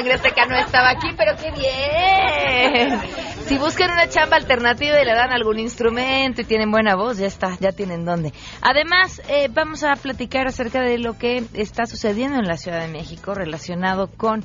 Sangre 0.00 0.14
Azteca 0.14 0.46
no 0.46 0.56
estaba 0.56 0.88
aquí, 0.88 1.08
pero 1.14 1.36
qué 1.36 1.50
bien. 1.50 2.98
Si 3.44 3.58
buscan 3.58 3.90
una 3.90 4.08
chamba 4.08 4.38
alternativa 4.38 4.98
y 4.98 5.04
le 5.04 5.12
dan 5.12 5.30
algún 5.30 5.58
instrumento 5.58 6.40
y 6.40 6.44
tienen 6.44 6.70
buena 6.70 6.96
voz, 6.96 7.18
ya 7.18 7.26
está, 7.26 7.58
ya 7.60 7.72
tienen 7.72 8.06
dónde. 8.06 8.32
Además, 8.62 9.20
eh, 9.28 9.48
vamos 9.52 9.84
a 9.84 9.92
platicar 9.96 10.46
acerca 10.46 10.80
de 10.80 10.96
lo 10.96 11.18
que 11.18 11.44
está 11.52 11.84
sucediendo 11.84 12.38
en 12.38 12.46
la 12.46 12.56
Ciudad 12.56 12.80
de 12.80 12.88
México 12.88 13.34
relacionado 13.34 14.08
con, 14.16 14.42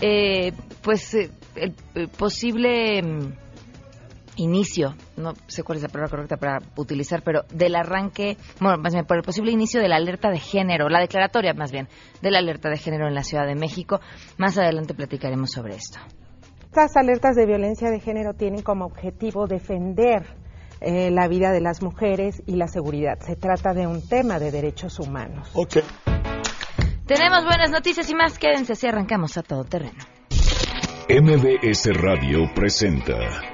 eh, 0.00 0.52
pues, 0.80 1.12
eh, 1.12 1.30
el, 1.54 1.74
el 1.94 2.08
posible 2.08 3.02
mm, 3.02 3.43
inicio, 4.36 4.94
no 5.16 5.34
sé 5.46 5.62
cuál 5.62 5.76
es 5.76 5.82
la 5.82 5.88
palabra 5.88 6.10
correcta 6.10 6.36
para 6.36 6.58
utilizar, 6.76 7.22
pero 7.22 7.42
del 7.52 7.74
arranque, 7.76 8.36
bueno, 8.60 8.78
más 8.78 8.92
bien 8.92 9.04
por 9.06 9.16
el 9.16 9.22
posible 9.22 9.52
inicio 9.52 9.80
de 9.80 9.88
la 9.88 9.96
alerta 9.96 10.30
de 10.30 10.38
género, 10.38 10.88
la 10.88 11.00
declaratoria 11.00 11.54
más 11.54 11.72
bien, 11.72 11.88
de 12.22 12.30
la 12.30 12.38
alerta 12.38 12.68
de 12.68 12.76
género 12.76 13.06
en 13.06 13.14
la 13.14 13.22
Ciudad 13.22 13.46
de 13.46 13.54
México. 13.54 14.00
Más 14.38 14.58
adelante 14.58 14.94
platicaremos 14.94 15.50
sobre 15.50 15.76
esto. 15.76 15.98
Estas 16.64 16.96
alertas 16.96 17.36
de 17.36 17.46
violencia 17.46 17.90
de 17.90 18.00
género 18.00 18.34
tienen 18.34 18.62
como 18.62 18.86
objetivo 18.86 19.46
defender 19.46 20.26
eh, 20.80 21.10
la 21.10 21.28
vida 21.28 21.52
de 21.52 21.60
las 21.60 21.82
mujeres 21.82 22.42
y 22.46 22.56
la 22.56 22.66
seguridad. 22.66 23.18
Se 23.20 23.36
trata 23.36 23.72
de 23.72 23.86
un 23.86 24.06
tema 24.06 24.38
de 24.38 24.50
derechos 24.50 24.98
humanos. 24.98 25.50
Ok. 25.54 25.78
Tenemos 27.06 27.44
buenas 27.44 27.70
noticias 27.70 28.10
y 28.10 28.14
más. 28.14 28.38
Quédense 28.38 28.72
así 28.72 28.86
arrancamos 28.86 29.36
a 29.36 29.42
todo 29.42 29.64
terreno. 29.64 29.98
MBS 31.08 31.90
Radio 31.94 32.50
presenta 32.54 33.53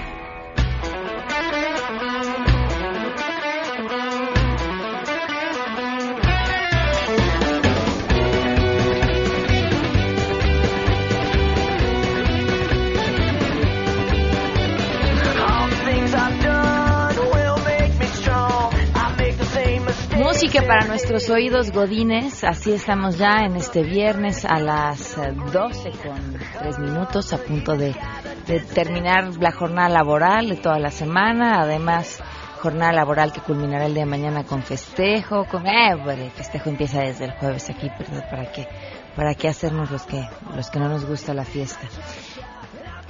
Para 20.67 20.85
nuestros 20.85 21.29
oídos 21.29 21.71
godines, 21.71 22.43
así 22.43 22.73
estamos 22.73 23.17
ya 23.17 23.39
en 23.45 23.55
este 23.55 23.83
viernes 23.83 24.45
a 24.45 24.59
las 24.59 25.17
eh, 25.17 25.33
12 25.51 25.91
con 25.91 26.37
3 26.59 26.79
minutos 26.79 27.33
a 27.33 27.37
punto 27.37 27.75
de, 27.75 27.95
terminar 28.73 29.35
la 29.37 29.51
jornada 29.51 29.89
laboral 29.89 30.49
de 30.49 30.57
toda 30.57 30.79
la 30.79 30.91
semana, 30.91 31.61
además 31.61 32.21
jornada 32.59 32.93
laboral 32.93 33.33
que 33.33 33.41
culminará 33.41 33.87
el 33.87 33.93
día 33.93 34.03
de 34.03 34.09
mañana 34.09 34.43
con 34.43 34.61
festejo, 34.61 35.45
con 35.45 35.65
eh, 35.65 35.91
el 35.91 36.31
festejo 36.31 36.69
empieza 36.69 37.01
desde 37.01 37.25
el 37.25 37.31
jueves 37.31 37.69
aquí, 37.69 37.89
¿verdad? 37.99 38.29
¿Para 38.29 38.51
qué? 38.51 38.67
¿Para 39.15 39.35
qué 39.35 39.49
hacernos 39.49 39.89
los 39.89 40.03
que 40.03 40.23
los 40.55 40.69
que 40.69 40.79
no 40.79 40.89
nos 40.89 41.05
gusta 41.05 41.33
la 41.33 41.43
fiesta? 41.43 41.87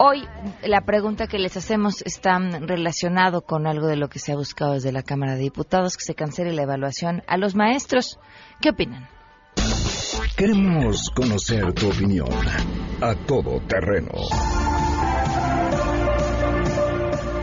Hoy 0.00 0.26
la 0.64 0.80
pregunta 0.80 1.28
que 1.28 1.38
les 1.38 1.56
hacemos 1.56 2.02
está 2.02 2.40
relacionado 2.40 3.42
con 3.42 3.68
algo 3.68 3.86
de 3.86 3.94
lo 3.94 4.08
que 4.08 4.18
se 4.18 4.32
ha 4.32 4.36
buscado 4.36 4.72
desde 4.72 4.90
la 4.90 5.04
Cámara 5.04 5.36
de 5.36 5.42
Diputados, 5.42 5.96
que 5.96 6.02
se 6.02 6.16
cancele 6.16 6.52
la 6.52 6.62
evaluación 6.62 7.22
a 7.28 7.36
los 7.36 7.54
maestros. 7.54 8.18
¿Qué 8.60 8.70
opinan? 8.70 9.13
Queremos 10.36 11.10
conocer 11.10 11.72
tu 11.72 11.88
opinión. 11.88 12.28
A 13.00 13.14
Todo 13.14 13.60
Terreno. 13.66 14.10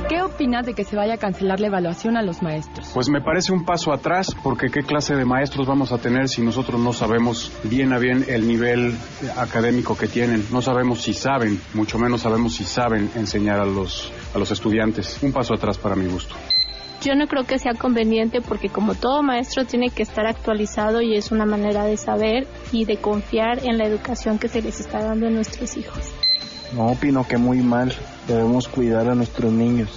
¿Qué 0.10 0.22
opinas 0.22 0.66
de 0.66 0.74
que 0.74 0.84
se 0.84 0.96
vaya 0.96 1.14
a 1.14 1.18
cancelar 1.18 1.60
la 1.60 1.68
evaluación 1.68 2.18
a 2.18 2.22
los 2.22 2.42
maestros? 2.42 2.90
Pues 2.94 3.10
me 3.10 3.22
parece 3.22 3.54
un 3.54 3.64
paso 3.64 3.94
atrás, 3.94 4.36
porque 4.44 4.70
qué 4.70 4.82
clase 4.84 5.16
de 5.16 5.24
maestros 5.24 5.66
vamos 5.66 5.92
a 5.92 5.98
tener 6.00 6.28
si 6.28 6.42
nosotros 6.42 6.80
no 6.80 6.92
sabemos 6.92 7.52
bien 7.64 7.94
a 7.94 7.98
bien 7.98 8.26
el 8.28 8.46
nivel 8.48 8.96
académico 9.38 9.98
que 9.98 10.08
tienen, 10.08 10.46
no 10.52 10.62
sabemos 10.62 11.02
si 11.02 11.14
saben, 11.14 11.62
mucho 11.74 11.98
menos 11.98 12.22
sabemos 12.22 12.56
si 12.56 12.66
saben 12.66 13.10
enseñar 13.16 13.60
a 13.60 13.66
los, 13.66 14.12
a 14.36 14.38
los 14.38 14.52
estudiantes. 14.52 15.18
Un 15.22 15.32
paso 15.32 15.54
atrás 15.54 15.78
para 15.78 15.96
mi 15.96 16.08
gusto. 16.08 16.36
Yo 17.02 17.16
no 17.16 17.28
creo 17.28 17.46
que 17.46 17.58
sea 17.58 17.74
conveniente 17.74 18.42
porque 18.42 18.70
como 18.70 18.94
todo 18.94 19.24
maestro 19.24 19.66
tiene 19.66 19.90
que 19.90 20.04
estar 20.04 20.28
actualizado 20.28 21.02
y 21.02 21.16
es 21.16 21.32
una 21.32 21.48
manera 21.48 21.84
de 21.84 21.98
saber 21.98 22.48
y 22.72 22.86
de 22.86 22.98
confiar 22.98 23.66
en 23.66 23.80
la 23.80 23.86
educación 23.86 24.38
que 24.38 24.48
se 24.48 24.62
les 24.62 24.80
está 24.80 25.04
dando 25.04 25.26
a 25.26 25.32
nuestros 25.32 25.78
hijos. 25.78 26.14
No, 26.74 26.88
opino 26.88 27.28
que 27.28 27.38
muy 27.38 27.58
mal. 27.58 27.92
Debemos 28.28 28.68
cuidar 28.68 29.10
a 29.10 29.16
nuestros 29.16 29.52
niños. 29.52 29.90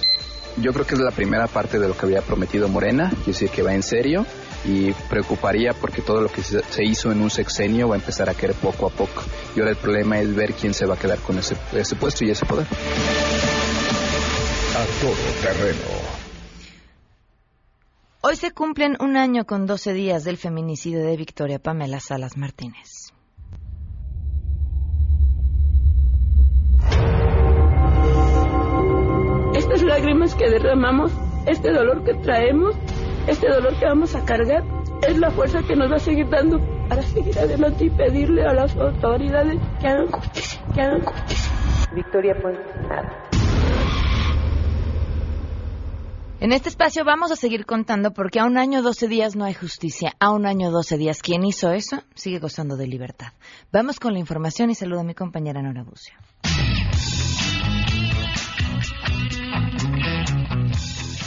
Yo 0.57 0.73
creo 0.73 0.87
que 0.87 0.95
es 0.95 0.99
la 0.99 1.11
primera 1.11 1.45
parte 1.47 1.77
de 1.77 1.87
lo 1.87 1.95
que 1.95 2.07
había 2.07 2.21
prometido 2.21 2.67
Morena, 2.69 3.11
es 3.19 3.25
decir, 3.27 3.49
que 3.49 3.61
va 3.61 3.75
en 3.75 3.83
serio 3.83 4.25
y 4.63 4.91
preocuparía 5.09 5.73
porque 5.73 6.01
todo 6.01 6.21
lo 6.21 6.31
que 6.31 6.41
se 6.41 6.63
se 6.63 6.83
hizo 6.83 7.11
en 7.11 7.21
un 7.21 7.29
sexenio 7.29 7.89
va 7.89 7.95
a 7.95 7.99
empezar 7.99 8.29
a 8.29 8.33
caer 8.33 8.55
poco 8.55 8.87
a 8.87 8.89
poco. 8.89 9.21
Y 9.55 9.59
ahora 9.59 9.71
el 9.71 9.77
problema 9.77 10.19
es 10.19 10.33
ver 10.33 10.53
quién 10.53 10.73
se 10.73 10.87
va 10.87 10.95
a 10.95 10.97
quedar 10.97 11.19
con 11.19 11.37
ese, 11.37 11.55
ese 11.73 11.95
puesto 11.95 12.25
y 12.25 12.31
ese 12.31 12.47
poder. 12.47 12.65
A 14.75 15.01
Todo 15.01 15.13
Terreno. 15.43 16.04
Hoy 18.27 18.37
se 18.37 18.49
cumplen 18.49 18.97
un 19.01 19.17
año 19.17 19.45
con 19.45 19.67
12 19.67 19.93
días 19.93 20.23
del 20.23 20.37
feminicidio 20.37 21.05
de 21.05 21.15
Victoria 21.15 21.59
Pamela 21.59 21.99
Salas 21.99 22.37
Martínez. 22.37 23.13
Estas 29.53 29.83
lágrimas 29.83 30.33
que 30.33 30.49
derramamos, 30.49 31.11
este 31.45 31.71
dolor 31.71 32.03
que 32.03 32.15
traemos, 32.15 32.73
este 33.27 33.47
dolor 33.47 33.77
que 33.77 33.85
vamos 33.85 34.15
a 34.15 34.25
cargar, 34.25 34.63
es 35.07 35.19
la 35.19 35.29
fuerza 35.29 35.61
que 35.61 35.75
nos 35.75 35.91
va 35.91 35.97
a 35.97 35.99
seguir 35.99 36.27
dando 36.27 36.57
para 36.89 37.03
seguir 37.03 37.37
adelante 37.37 37.85
y 37.85 37.89
pedirle 37.91 38.43
a 38.43 38.55
las 38.55 38.75
autoridades 38.75 39.59
que 39.79 39.87
hagan 39.87 40.07
justicia, 40.07 40.65
que 40.73 40.81
hagan 40.81 41.01
justicia. 41.03 41.51
Victoria 41.93 42.33
nada. 42.89 43.24
En 46.45 46.51
este 46.51 46.69
espacio 46.69 47.03
vamos 47.03 47.31
a 47.31 47.35
seguir 47.35 47.65
contando 47.65 48.13
porque 48.13 48.39
a 48.39 48.45
un 48.45 48.59
año 48.59 48.83
12 48.83 49.07
días 49.07 49.35
no 49.35 49.45
hay 49.45 49.55
justicia. 49.55 50.13
A 50.19 50.29
un 50.29 50.45
año 50.45 50.69
12 50.69 50.95
días, 50.95 51.23
quien 51.23 51.43
hizo 51.43 51.71
eso 51.71 52.03
sigue 52.13 52.37
gozando 52.37 52.77
de 52.77 52.85
libertad. 52.85 53.33
Vamos 53.71 53.99
con 53.99 54.13
la 54.13 54.19
información 54.19 54.69
y 54.69 54.75
saludo 54.75 54.99
a 54.99 55.03
mi 55.03 55.15
compañera 55.15 55.63
Nora 55.63 55.81
Bucio. 55.81 56.13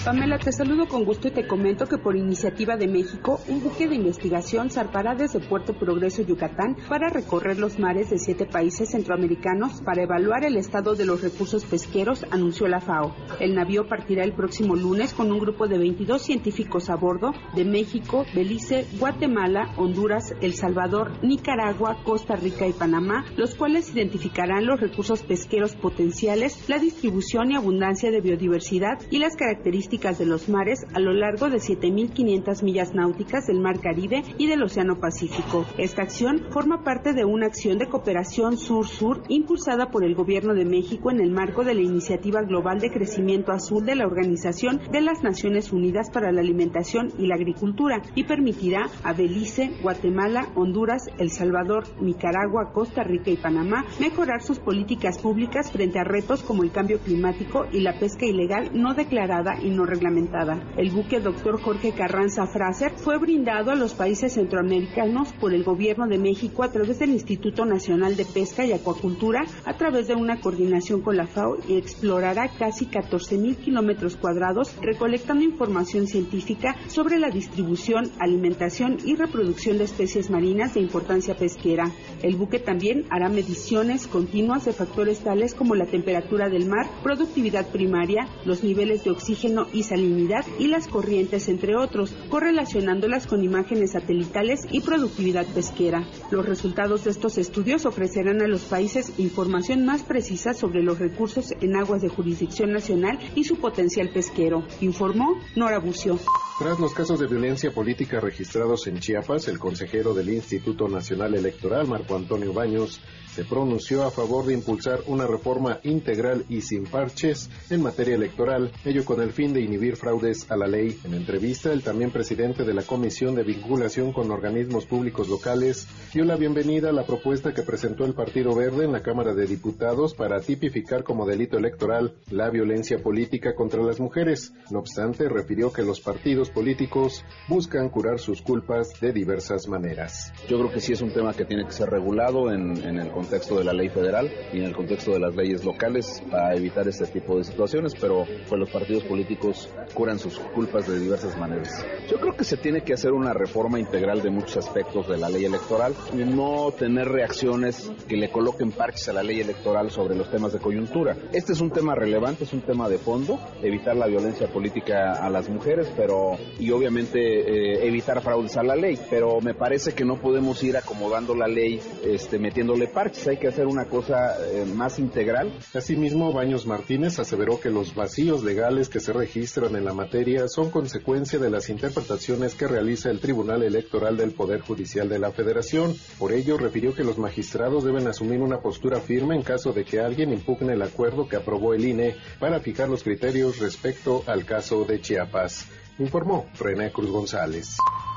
Pamela, 0.09 0.39
te 0.39 0.53
saludo 0.53 0.89
con 0.89 1.05
gusto 1.05 1.29
y 1.29 1.33
te 1.33 1.47
comento 1.47 1.87
que 1.87 1.99
por 1.99 2.17
iniciativa 2.17 2.79
de 2.79 2.89
México, 2.89 3.43
un 3.47 3.63
buque 3.63 3.87
de 3.87 3.97
investigación 3.97 4.71
zarpará 4.71 5.15
desde 5.15 5.39
Puerto 5.39 5.75
Progreso, 5.75 6.23
Yucatán, 6.23 6.79
para 6.89 7.11
recorrer 7.11 7.59
los 7.59 7.79
mares 7.79 8.09
de 8.09 8.19
siete 8.19 8.47
países 8.47 8.93
centroamericanos 8.93 9.83
para 9.83 10.05
evaluar 10.05 10.47
el 10.47 10.57
estado 10.57 10.95
de 10.95 11.05
los 11.05 11.21
recursos 11.21 11.67
pesqueros, 11.67 12.25
anunció 12.31 12.69
la 12.69 12.81
FAO. 12.81 13.15
El 13.39 13.55
navío 13.55 13.87
partirá 13.87 14.25
el 14.25 14.33
próximo 14.33 14.77
lunes 14.77 15.13
con 15.13 15.31
un 15.31 15.41
grupo 15.41 15.69
de 15.69 15.77
22 15.77 16.23
científicos 16.23 16.89
a 16.89 16.97
bordo 16.97 17.35
de 17.55 17.67
México, 17.67 18.25
Belice, 18.35 18.87
Guatemala, 18.99 19.75
Honduras, 19.77 20.35
El 20.41 20.55
Salvador, 20.55 21.23
Nicaragua, 21.23 21.99
Costa 22.03 22.35
Rica 22.35 22.67
y 22.67 22.73
Panamá, 22.73 23.27
los 23.37 23.55
cuales 23.55 23.95
identificarán 23.95 24.65
los 24.65 24.81
recursos 24.81 25.23
pesqueros 25.23 25.75
potenciales, 25.77 26.67
la 26.67 26.79
distribución 26.79 27.51
y 27.51 27.57
abundancia 27.57 28.11
de 28.11 28.23
biodiversidad 28.23 29.03
y 29.11 29.19
las 29.19 29.37
características 29.37 29.98
de 29.99 30.27
los 30.27 30.49
mares 30.49 30.87
a 30.95 31.01
lo 31.01 31.13
largo 31.13 31.51
de 31.51 31.57
7.500 31.57 32.63
millas 32.63 32.95
náuticas 32.95 33.49
del 33.49 33.59
Mar 33.59 33.81
Caribe 33.81 34.23
y 34.39 34.47
del 34.47 34.63
Océano 34.63 35.01
Pacífico. 35.01 35.67
Esta 35.77 36.03
acción 36.03 36.47
forma 36.51 36.85
parte 36.85 37.15
de 37.15 37.25
una 37.25 37.47
acción 37.47 37.79
de 37.79 37.89
cooperación 37.89 38.59
sur-sur 38.59 39.25
impulsada 39.29 39.91
por 39.91 40.05
el 40.05 40.15
Gobierno 40.15 40.55
de 40.55 40.65
México 40.65 41.11
en 41.11 41.21
el 41.21 41.33
marco 41.33 41.65
de 41.65 41.75
la 41.75 41.83
Iniciativa 41.83 42.43
Global 42.43 42.79
de 42.79 42.93
Crecimiento 42.93 43.51
Azul 43.51 43.85
de 43.85 43.97
la 43.97 44.07
Organización 44.07 44.81
de 44.93 45.01
las 45.01 45.25
Naciones 45.25 45.73
Unidas 45.73 46.11
para 46.11 46.31
la 46.31 46.43
Alimentación 46.43 47.13
y 47.19 47.27
la 47.27 47.35
Agricultura 47.35 48.01
y 48.15 48.23
permitirá 48.23 48.89
a 49.03 49.13
Belice, 49.15 49.73
Guatemala, 49.83 50.53
Honduras, 50.55 51.09
El 51.19 51.31
Salvador, 51.31 51.85
Nicaragua, 52.01 52.71
Costa 52.73 53.03
Rica 53.03 53.33
y 53.33 53.37
Panamá 53.37 53.85
mejorar 53.99 54.43
sus 54.43 54.61
políticas 54.61 55.19
públicas 55.19 55.73
frente 55.73 55.99
a 55.99 56.05
retos 56.05 56.45
como 56.45 56.63
el 56.63 56.71
cambio 56.71 57.01
climático 57.01 57.67
y 57.73 57.81
la 57.81 57.99
pesca 57.99 58.27
ilegal 58.27 58.71
no 58.75 58.95
declarada 58.95 59.57
y 59.61 59.71
no 59.71 59.88
reglamentada. 59.89 60.63
El 60.77 60.91
buque 60.91 61.21
Dr. 61.21 61.61
Jorge 61.61 61.93
Carranza 61.93 62.47
Fraser 62.47 62.93
fue 62.97 63.19
brindado 63.19 63.71
a 63.71 63.75
los 63.75 63.95
países 63.95 64.35
centroamericanos 64.35 65.33
por 65.33 65.53
el 65.53 65.65
Gobierno 65.65 66.07
de 66.07 66.19
México 66.19 66.63
a 66.63 66.71
través 66.71 66.99
del 66.99 67.11
Instituto 67.11 67.65
Nacional 67.65 68.17
de 68.17 68.25
Pesca 68.25 68.65
y 68.65 68.73
Acuacultura 68.73 69.45
a 69.65 69.77
través 69.77 70.09
de 70.09 70.15
una 70.15 70.41
coordinación 70.41 71.01
con 71.01 71.17
la 71.17 71.27
FAO 71.27 71.57
y 71.67 71.77
explorará 71.77 72.49
casi 72.59 72.87
14 72.87 73.39
mil 73.39 73.57
kilómetros 73.57 74.17
cuadrados 74.17 74.75
recolectando 74.81 75.45
información 75.45 76.07
científica 76.07 76.77
sobre 76.89 77.19
la 77.19 77.31
distribución, 77.31 78.11
alimentación 78.19 78.99
y 79.05 79.17
reproducción 79.17 79.79
de 79.79 79.85
especies 79.85 80.31
marinas 80.31 80.75
de 80.75 80.81
importancia 80.81 81.37
pesquera. 81.37 81.91
El 82.23 82.37
buque 82.37 82.59
también 82.59 83.05
hará 83.11 83.29
mediciones 83.29 84.07
continuas 84.07 84.65
de 84.65 84.73
factores 84.73 85.21
tales 85.21 85.55
como 85.55 85.75
la 85.75 85.87
temperatura 85.87 86.49
del 86.49 86.67
mar, 86.67 86.87
productividad 87.03 87.69
primaria, 87.71 88.29
los 88.45 88.63
niveles 88.63 89.05
de 89.05 89.11
oxígeno 89.11 89.67
y 89.73 89.83
salinidad 89.83 90.45
y 90.59 90.69
las 90.69 90.87
corrientes, 90.87 91.49
entre 91.49 91.77
otros, 91.77 92.15
correlacionándolas 92.29 93.27
con 93.27 93.43
imágenes 93.43 93.93
satelitales 93.93 94.67
y 94.71 94.81
productividad 94.81 95.47
pesquera. 95.47 96.07
Los 96.31 96.47
resultados 96.47 97.05
de 97.05 97.11
estos 97.11 97.39
estudios 97.39 97.87
ofrecerán 97.87 98.43
a 98.43 98.49
los 98.49 98.63
países 98.63 99.13
información 99.19 99.85
más 99.85 100.03
precisa 100.03 100.55
sobre 100.55 100.83
los 100.83 100.99
recursos 100.99 101.53
en 101.61 101.77
aguas 101.77 102.03
de 102.03 102.09
jurisdicción 102.09 102.73
nacional 102.73 103.19
y 103.35 103.45
su 103.45 103.57
potencial 103.57 104.11
pesquero, 104.11 104.65
informó 104.81 105.39
Nora 105.57 105.79
Bucio. 105.79 106.19
Tras 106.59 106.81
los 106.81 106.93
casos 106.93 107.21
de 107.21 107.29
violencia 107.29 107.71
política 107.71 108.19
registrados 108.21 108.87
en 108.89 108.99
Chiapas, 108.99 109.47
el 109.47 109.59
consejero 109.61 110.13
del 110.13 110.31
Instituto 110.31 110.89
Nacional 110.89 111.37
Electoral, 111.37 111.87
Marco 111.87 112.17
Antonio 112.17 112.53
Baños, 112.53 113.01
se 113.39 113.45
pronunció 113.45 114.03
a 114.03 114.11
favor 114.11 114.47
de 114.47 114.55
impulsar 114.55 114.99
una 115.07 115.25
reforma 115.25 115.79
integral 115.85 116.45
y 116.49 116.61
sin 116.63 116.87
parches 116.87 117.49
en 117.71 117.85
materia 117.85 118.17
electoral, 118.17 118.73
ello 118.85 119.05
con 119.05 119.21
el 119.21 119.31
fin 119.31 119.53
de 119.53 119.61
inhibir 119.61 119.95
fraudes 119.95 120.51
a 120.51 120.57
la 120.57 120.67
ley. 120.67 120.99
En 121.05 121.15
entrevista, 121.15 121.73
el 121.73 121.85
también 121.85 122.11
presidente 122.11 122.65
de 122.65 122.75
la 122.75 122.83
Comisión 122.83 123.37
de 123.37 123.45
Vinculación 123.45 124.13
con 124.13 124.33
Organismos 124.33 124.87
Públicos 124.87 125.29
Locales 125.29 125.87
dio 126.13 126.25
la 126.25 126.35
bienvenida 126.35 126.89
a 126.89 126.93
la 126.93 127.07
propuesta 127.07 127.55
que 127.55 127.63
presentó 127.63 128.05
el 128.05 128.15
Partido 128.15 128.57
Verde 128.57 128.87
en 128.87 128.91
la 128.91 129.05
Cámara 129.05 129.33
de 129.35 129.47
Diputados 129.47 130.15
para 130.15 130.41
tipificar 130.41 131.05
como 131.05 131.25
delito 131.25 131.59
electoral 131.59 132.17
la 132.33 132.51
violencia 132.51 132.99
política 132.99 133.55
contra 133.55 133.85
las 133.85 134.01
mujeres. 134.01 134.53
No 134.73 134.81
obstante, 134.81 135.29
refirió 135.29 135.73
que 135.73 135.85
los 135.85 136.01
partidos 136.01 136.51
políticos 136.51 137.25
buscan 137.47 137.89
curar 137.89 138.19
sus 138.19 138.43
culpas 138.43 138.99
de 139.01 139.13
diversas 139.13 139.69
maneras. 139.69 140.33
Yo 140.49 140.59
creo 140.59 140.73
que 140.73 140.81
sí 140.81 140.93
es 140.93 141.03
un 141.03 141.13
tema 141.13 141.33
que 141.35 141.45
tiene 141.45 141.65
que 141.65 141.73
ser 141.73 141.89
regulado 141.89 142.51
en, 142.53 142.79
el 142.79 143.11
contexto 143.29 143.59
de 143.59 143.65
la 143.65 143.75
ley 143.75 143.91
federal 143.91 144.31
y 144.55 144.61
en 144.61 144.65
el 144.65 144.75
contexto 144.75 145.13
de 145.13 145.21
las 145.21 145.37
leyes 145.37 145.63
locales 145.63 146.23
para 146.31 146.55
evitar 146.55 146.89
este 146.89 147.05
tipo 147.09 147.37
de 147.37 147.45
situaciones, 147.45 147.93
pero 148.01 148.25
pues 148.49 148.59
los 148.59 148.71
partidos 148.71 149.05
políticos 149.05 149.69
curan 149.93 150.19
sus 150.19 150.39
culpas 150.39 150.87
de 150.89 150.99
diversas 150.99 151.37
maneras. 151.37 151.85
Yo 152.11 152.19
creo 152.19 152.35
que 152.35 152.45
se 152.45 152.57
tiene 152.57 152.81
que 152.81 152.95
hacer 152.95 153.13
una 153.13 153.35
reforma 153.35 153.79
integral 153.79 154.23
de 154.23 154.31
muchos 154.31 154.57
aspectos 154.57 155.07
de 155.09 155.19
la 155.19 155.29
ley 155.29 155.45
electoral 155.45 155.95
y 156.15 156.25
no 156.25 156.73
tener 156.73 157.07
reacciones 157.07 157.93
que 158.09 158.17
le 158.17 158.31
coloquen 158.31 158.73
parches 158.73 159.11
a 159.11 159.13
la 159.13 159.23
ley 159.23 159.41
electoral 159.41 159.91
sobre 159.91 160.17
los 160.17 160.31
temas 160.31 160.55
de 160.55 160.59
coyuntura. 160.59 161.15
Este 161.31 161.53
es 161.53 161.61
un 161.61 161.71
tema 161.71 161.95
relevante, 161.95 162.45
es 162.45 162.55
un 162.55 162.63
tema 162.63 162.89
de 162.89 162.97
fondo, 162.97 163.39
evitar 163.63 163.95
la 163.95 164.07
violencia 164.07 164.49
política 164.49 165.13
a 165.23 165.29
las 165.29 165.51
mujeres, 165.51 165.93
pero 165.95 166.39
y 166.59 166.71
obviamente 166.71 167.19
eh, 167.21 167.87
evitar 167.87 168.23
fraudes 168.23 168.57
a 168.57 168.63
la 168.63 168.75
ley, 168.75 168.99
pero 169.11 169.43
me 169.43 169.53
parece 169.53 169.93
que 169.93 170.07
no 170.07 170.19
podemos 170.19 170.63
ir 170.63 170.79
acomodando 170.79 171.35
la 171.35 171.47
ley 171.47 171.79
este, 172.07 172.39
metiéndole 172.39 172.87
parches 172.87 173.18
hay 173.27 173.39
que 173.39 173.49
hacer 173.49 173.67
una 173.67 173.87
cosa 173.87 174.37
eh, 174.47 174.65
más 174.65 174.99
integral. 174.99 175.53
Asimismo, 175.75 176.33
Baños 176.33 176.67
Martínez 176.67 177.19
aseveró 177.19 177.61
que 177.61 177.71
los 177.71 177.95
vacíos 177.95 178.45
legales 178.45 178.89
que 178.89 179.01
se 179.01 179.13
registran 179.13 179.75
en 179.77 179.85
la 179.85 179.95
materia 179.95 180.47
son 180.49 180.71
consecuencia 180.71 181.39
de 181.39 181.51
las 181.51 181.69
interpretaciones 181.69 182.55
que 182.55 182.69
realiza 182.69 183.11
el 183.11 183.21
Tribunal 183.21 183.63
Electoral 183.63 184.17
del 184.17 184.33
Poder 184.33 184.61
Judicial 184.61 185.09
de 185.09 185.19
la 185.19 185.33
Federación. 185.33 185.95
Por 186.19 186.33
ello, 186.33 186.57
refirió 186.57 186.95
que 186.95 187.05
los 187.05 187.19
magistrados 187.19 187.85
deben 187.85 188.07
asumir 188.07 188.41
una 188.41 188.61
postura 188.61 189.01
firme 189.01 189.35
en 189.35 189.43
caso 189.43 189.73
de 189.73 189.85
que 189.85 190.01
alguien 190.01 190.33
impugne 190.33 190.75
el 190.75 190.83
acuerdo 190.83 191.29
que 191.29 191.37
aprobó 191.37 191.75
el 191.75 191.85
INE 191.85 192.17
para 192.39 192.61
fijar 192.61 192.89
los 192.89 193.03
criterios 193.03 193.59
respecto 193.59 194.23
al 194.27 194.45
caso 194.45 194.85
de 194.85 195.01
Chiapas. 195.01 195.67
Informó 195.99 196.47
René 196.59 196.93
Cruz 196.93 197.11
González. 197.11 197.77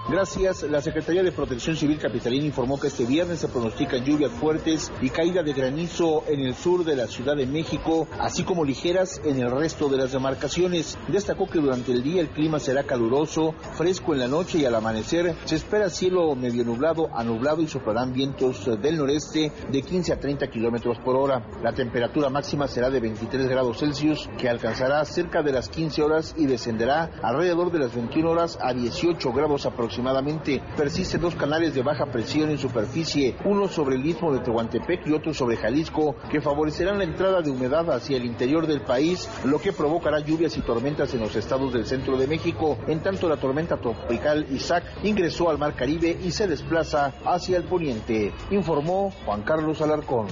Gracias. 0.10 0.64
La 0.64 0.82
Secretaría 0.82 1.22
de 1.22 1.32
Protección 1.32 1.76
Civil 1.76 2.00
Capitalina 2.00 2.46
informó 2.46 2.80
que 2.80 2.88
este 2.88 3.06
viernes 3.06 3.40
se 3.40 3.48
pronostican 3.48 4.04
lluvias 4.04 4.32
fuertes 4.32 4.92
y 5.00 5.10
caída 5.10 5.44
de 5.44 5.54
granizo 5.54 6.24
en 6.28 6.40
el 6.42 6.56
sur 6.56 6.84
de 6.84 6.96
la 6.96 7.08
Ciudad 7.08 7.36
de 7.36 7.46
México, 7.46 8.08
así 8.20 8.44
como 8.44 8.66
ligeras 8.66 9.22
en 9.24 9.40
el 9.40 9.52
resto 9.52 9.90
de 9.90 9.98
las 9.98 10.12
demarcaciones. 10.12 10.98
Destacó 11.08 11.48
que 11.48 11.60
durante 11.60 11.92
el 11.92 12.02
día 12.02 12.22
el 12.22 12.30
clima 12.30 12.60
será 12.60 12.84
caluroso, 12.84 13.54
fresco 13.74 14.14
en 14.14 14.20
la 14.20 14.28
noche 14.28 14.58
y 14.58 14.66
al 14.66 14.76
amanecer 14.76 15.36
se 15.46 15.56
espera 15.56 15.90
cielo 15.90 16.36
medio 16.36 16.64
nublado 16.64 17.10
a 17.14 17.24
nublado 17.24 17.62
y 17.62 17.68
soplarán 17.68 18.12
vientos 18.12 18.66
del 18.82 18.98
noreste 18.98 19.52
de 19.72 19.82
15 19.82 20.14
a 20.14 20.20
30 20.20 20.48
kilómetros 20.48 20.98
por 21.00 21.16
hora. 21.16 21.46
La 21.62 21.74
temperatura 21.74 22.30
máxima 22.30 22.68
será 22.68 22.90
de 22.90 23.00
23 23.00 23.48
grados 23.48 23.78
Celsius, 23.80 24.30
que 24.38 24.50
alcanzará 24.50 25.06
cerca 25.06 25.44
de 25.44 25.52
las 25.52 25.70
15 25.70 26.02
horas 26.02 26.36
y 26.38 26.48
descenderá 26.48 27.12
alrededor 27.22 27.71
de 27.72 27.80
las 27.80 27.96
21 27.96 28.30
horas 28.30 28.58
a 28.62 28.74
18 28.74 29.32
grados 29.34 29.66
aproximadamente. 29.66 30.62
Persisten 30.76 31.22
dos 31.22 31.36
canales 31.36 31.74
de 31.74 31.82
baja 31.82 32.06
presión 32.08 32.50
en 32.50 32.58
superficie, 32.58 33.36
uno 33.46 33.68
sobre 33.68 33.96
el 33.96 34.06
istmo 34.06 34.34
de 34.34 34.40
Tehuantepec 34.40 35.08
y 35.08 35.14
otro 35.14 35.34
sobre 35.34 35.58
Jalisco, 35.58 36.16
que 36.30 36.42
favorecerán 36.42 36.98
la 36.98 37.04
entrada 37.04 37.42
de 37.42 37.50
humedad 37.50 37.90
hacia 37.92 38.18
el 38.18 38.26
interior 38.26 38.68
del 38.68 38.82
país, 38.82 39.30
lo 39.46 39.60
que 39.60 39.74
provocará 39.74 40.20
lluvias 40.20 40.58
y 40.58 40.62
tormentas 40.62 41.14
en 41.14 41.22
los 41.22 41.36
estados 41.36 41.74
del 41.74 41.86
centro 41.86 42.18
de 42.18 42.28
México. 42.28 42.78
En 42.88 43.02
tanto, 43.02 43.30
la 43.30 43.38
tormenta 43.38 43.78
tropical 43.78 44.46
Isaac 44.52 44.84
ingresó 45.04 45.50
al 45.50 45.58
Mar 45.58 45.76
Caribe 45.76 46.18
y 46.24 46.32
se 46.32 46.48
desplaza 46.48 47.14
hacia 47.26 47.58
el 47.58 47.64
poniente, 47.64 48.34
informó 48.52 49.12
Juan 49.26 49.44
Carlos 49.44 49.82
Alarcón. 49.82 50.28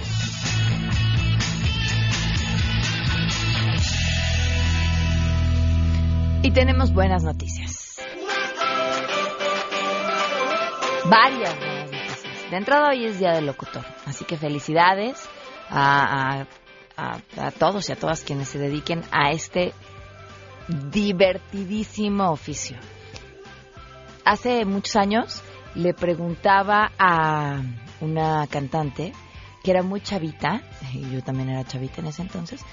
Y 6.41 6.51
tenemos 6.51 6.94
buenas 6.94 7.24
noticias. 7.24 7.89
varias 11.09 11.57
buenas 11.57 11.91
noticias. 11.91 12.51
De 12.51 12.57
entrada 12.57 12.89
hoy 12.89 13.06
es 13.06 13.19
Día 13.19 13.31
del 13.31 13.45
Locutor, 13.45 13.86
así 14.06 14.25
que 14.25 14.38
felicidades 14.38 15.27
a, 15.69 16.45
a, 16.95 17.51
todos 17.57 17.89
y 17.89 17.93
a 17.93 17.96
todas 17.96 18.24
quienes 18.24 18.48
se 18.50 18.60
dediquen 18.60 19.03
a 19.12 19.31
este 19.31 19.74
divertidísimo 20.67 22.31
oficio. 22.31 22.77
Hace 24.24 24.65
muchos 24.65 24.96
años 24.96 25.41
le 25.75 25.93
preguntaba 25.93 26.91
a 27.00 27.62
una 28.01 28.46
cantante 28.48 29.13
que 29.63 29.72
era 29.72 29.84
muy 29.84 30.01
chavita, 30.01 30.62
y 30.93 31.10
yo 31.12 31.22
también 31.22 31.50
era 31.50 31.63
chavita 31.65 32.01
en 32.01 32.08
ese 32.08 32.22
entonces, 32.22 32.63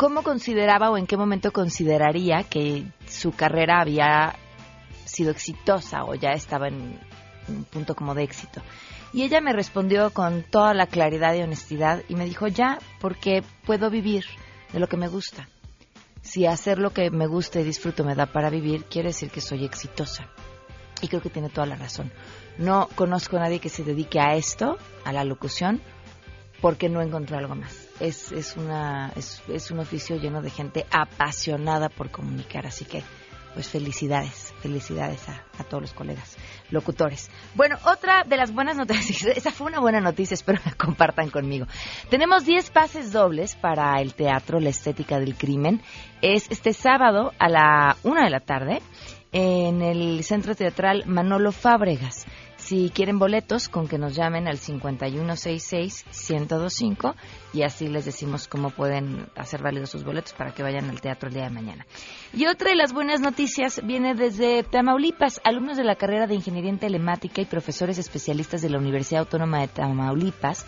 cómo 0.00 0.22
consideraba 0.22 0.90
o 0.90 0.96
en 0.96 1.06
qué 1.06 1.18
momento 1.18 1.52
consideraría 1.52 2.44
que 2.44 2.86
su 3.06 3.32
carrera 3.32 3.82
había 3.82 4.34
sido 5.04 5.30
exitosa 5.30 6.04
o 6.04 6.14
ya 6.14 6.30
estaba 6.30 6.68
en 6.68 6.98
un 7.48 7.64
punto 7.64 7.94
como 7.94 8.14
de 8.14 8.22
éxito. 8.22 8.62
Y 9.12 9.24
ella 9.24 9.42
me 9.42 9.52
respondió 9.52 10.08
con 10.14 10.42
toda 10.42 10.72
la 10.72 10.86
claridad 10.86 11.34
y 11.34 11.42
honestidad 11.42 12.02
y 12.08 12.14
me 12.14 12.24
dijo, 12.24 12.46
ya, 12.48 12.78
porque 12.98 13.42
puedo 13.66 13.90
vivir 13.90 14.24
de 14.72 14.80
lo 14.80 14.88
que 14.88 14.96
me 14.96 15.08
gusta. 15.08 15.50
Si 16.22 16.46
hacer 16.46 16.78
lo 16.78 16.94
que 16.94 17.10
me 17.10 17.26
gusta 17.26 17.60
y 17.60 17.64
disfruto 17.64 18.02
me 18.02 18.14
da 18.14 18.24
para 18.24 18.48
vivir, 18.48 18.84
quiere 18.84 19.08
decir 19.08 19.28
que 19.28 19.42
soy 19.42 19.66
exitosa. 19.66 20.30
Y 21.02 21.08
creo 21.08 21.20
que 21.20 21.28
tiene 21.28 21.50
toda 21.50 21.66
la 21.66 21.76
razón. 21.76 22.10
No 22.56 22.88
conozco 22.94 23.36
a 23.36 23.40
nadie 23.40 23.60
que 23.60 23.68
se 23.68 23.84
dedique 23.84 24.18
a 24.18 24.34
esto, 24.34 24.78
a 25.04 25.12
la 25.12 25.24
locución, 25.24 25.82
porque 26.62 26.88
no 26.88 27.02
encontró 27.02 27.36
algo 27.36 27.54
más. 27.54 27.89
Es, 28.00 28.32
es, 28.32 28.56
una, 28.56 29.12
es, 29.14 29.70
un 29.70 29.78
oficio 29.78 30.16
lleno 30.16 30.40
de 30.42 30.50
gente 30.50 30.86
apasionada 30.90 31.88
por 31.88 32.10
comunicar, 32.10 32.66
así 32.66 32.84
que 32.84 33.02
pues 33.52 33.68
felicidades, 33.68 34.54
felicidades 34.60 35.28
a, 35.28 35.44
a, 35.58 35.64
todos 35.64 35.82
los 35.82 35.92
colegas 35.92 36.36
locutores. 36.70 37.30
Bueno, 37.54 37.76
otra 37.84 38.24
de 38.24 38.36
las 38.36 38.52
buenas 38.52 38.76
noticias, 38.76 39.24
esa 39.36 39.50
fue 39.50 39.66
una 39.66 39.80
buena 39.80 40.00
noticia, 40.00 40.34
espero 40.34 40.60
la 40.64 40.72
compartan 40.72 41.30
conmigo. 41.30 41.66
Tenemos 42.08 42.44
10 42.44 42.70
pases 42.70 43.12
dobles 43.12 43.56
para 43.56 44.00
el 44.00 44.14
teatro 44.14 44.60
La 44.60 44.70
Estética 44.70 45.18
del 45.18 45.36
Crimen. 45.36 45.82
Es 46.22 46.50
este 46.50 46.72
sábado 46.72 47.32
a 47.38 47.48
la 47.48 47.96
una 48.02 48.24
de 48.24 48.30
la 48.30 48.40
tarde 48.40 48.80
en 49.32 49.82
el 49.82 50.24
Centro 50.24 50.54
Teatral 50.54 51.04
Manolo 51.06 51.52
Fábregas. 51.52 52.26
Si 52.70 52.90
quieren 52.90 53.18
boletos, 53.18 53.68
con 53.68 53.88
que 53.88 53.98
nos 53.98 54.14
llamen 54.14 54.46
al 54.46 54.58
5166-1025 54.58 57.16
y 57.52 57.62
así 57.62 57.88
les 57.88 58.04
decimos 58.04 58.46
cómo 58.46 58.70
pueden 58.70 59.26
hacer 59.34 59.60
válidos 59.60 59.90
sus 59.90 60.04
boletos 60.04 60.34
para 60.34 60.54
que 60.54 60.62
vayan 60.62 60.88
al 60.88 61.00
teatro 61.00 61.30
el 61.30 61.34
día 61.34 61.46
de 61.46 61.50
mañana. 61.50 61.84
Y 62.32 62.46
otra 62.46 62.70
de 62.70 62.76
las 62.76 62.92
buenas 62.92 63.20
noticias 63.20 63.80
viene 63.84 64.14
desde 64.14 64.62
Tamaulipas. 64.62 65.40
Alumnos 65.42 65.78
de 65.78 65.82
la 65.82 65.96
carrera 65.96 66.28
de 66.28 66.36
Ingeniería 66.36 66.70
en 66.70 66.78
Telemática 66.78 67.42
y 67.42 67.46
profesores 67.46 67.98
especialistas 67.98 68.62
de 68.62 68.70
la 68.70 68.78
Universidad 68.78 69.22
Autónoma 69.22 69.62
de 69.62 69.66
Tamaulipas 69.66 70.64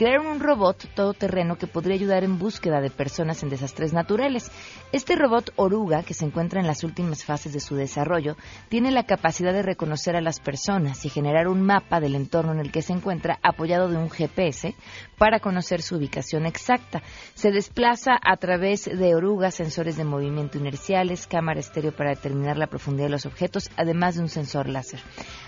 crearon 0.00 0.28
un 0.28 0.40
robot 0.40 0.94
todoterreno 0.94 1.58
que 1.58 1.66
podría 1.66 1.94
ayudar 1.94 2.24
en 2.24 2.38
búsqueda 2.38 2.80
de 2.80 2.88
personas 2.88 3.42
en 3.42 3.50
desastres 3.50 3.92
naturales. 3.92 4.50
Este 4.92 5.14
robot 5.14 5.52
oruga, 5.56 6.04
que 6.04 6.14
se 6.14 6.24
encuentra 6.24 6.58
en 6.58 6.66
las 6.66 6.84
últimas 6.84 7.26
fases 7.26 7.52
de 7.52 7.60
su 7.60 7.74
desarrollo, 7.74 8.38
tiene 8.70 8.92
la 8.92 9.04
capacidad 9.04 9.52
de 9.52 9.60
reconocer 9.60 10.16
a 10.16 10.22
las 10.22 10.40
personas 10.40 11.04
y 11.04 11.10
generar 11.10 11.48
un 11.48 11.60
mapa 11.60 12.00
del 12.00 12.14
entorno 12.14 12.52
en 12.52 12.60
el 12.60 12.72
que 12.72 12.80
se 12.80 12.94
encuentra 12.94 13.40
apoyado 13.42 13.88
de 13.88 13.98
un 13.98 14.08
GPS 14.08 14.74
para 15.18 15.38
conocer 15.38 15.82
su 15.82 15.96
ubicación 15.96 16.46
exacta. 16.46 17.02
Se 17.34 17.50
desplaza 17.50 18.12
a 18.24 18.38
través 18.38 18.86
de 18.86 19.14
orugas, 19.14 19.54
sensores 19.54 19.98
de 19.98 20.04
movimiento 20.04 20.56
inerciales, 20.56 21.26
cámara 21.26 21.60
estéreo 21.60 21.92
para 21.92 22.14
determinar 22.14 22.56
la 22.56 22.68
profundidad 22.68 23.08
de 23.08 23.12
los 23.12 23.26
objetos, 23.26 23.68
además 23.76 24.14
de 24.14 24.22
un 24.22 24.30
sensor 24.30 24.66
láser. 24.66 25.00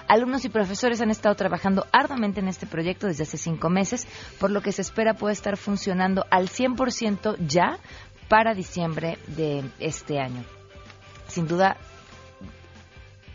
Alumnos 0.08 0.44
y 0.44 0.50
profesores 0.50 1.00
han 1.00 1.10
estado 1.10 1.34
trabajando 1.36 1.86
arduamente 1.90 2.40
en 2.40 2.48
este 2.48 2.66
proyecto 2.66 3.06
desde 3.06 3.22
hace 3.22 3.38
cinco 3.38 3.70
meses, 3.70 4.06
por 4.42 4.50
lo 4.50 4.60
que 4.60 4.72
se 4.72 4.82
espera 4.82 5.14
puede 5.14 5.34
estar 5.34 5.56
funcionando 5.56 6.26
al 6.28 6.48
100% 6.48 7.36
ya 7.46 7.78
para 8.28 8.54
diciembre 8.54 9.16
de 9.28 9.62
este 9.78 10.18
año. 10.18 10.42
Sin 11.28 11.46
duda, 11.46 11.76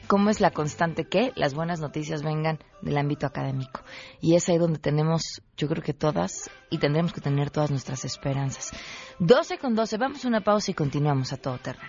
¿cómo 0.07 0.29
es 0.29 0.41
la 0.41 0.51
constante 0.51 1.05
que 1.05 1.31
las 1.37 1.53
buenas 1.53 1.79
noticias 1.79 2.23
vengan 2.23 2.59
del 2.81 2.97
ámbito 2.97 3.25
académico? 3.25 3.79
Y 4.19 4.35
es 4.35 4.49
ahí 4.49 4.57
donde 4.57 4.79
tenemos, 4.79 5.41
yo 5.55 5.69
creo 5.69 5.81
que 5.81 5.93
todas, 5.93 6.49
y 6.69 6.77
tendremos 6.77 7.13
que 7.13 7.21
tener 7.21 7.51
todas 7.51 7.71
nuestras 7.71 8.03
esperanzas. 8.03 8.71
12 9.19 9.59
con 9.59 9.75
12, 9.75 9.97
vamos 9.97 10.25
a 10.25 10.27
una 10.27 10.41
pausa 10.41 10.71
y 10.71 10.73
continuamos 10.73 11.31
a 11.31 11.37
todo 11.37 11.57
terreno. 11.57 11.87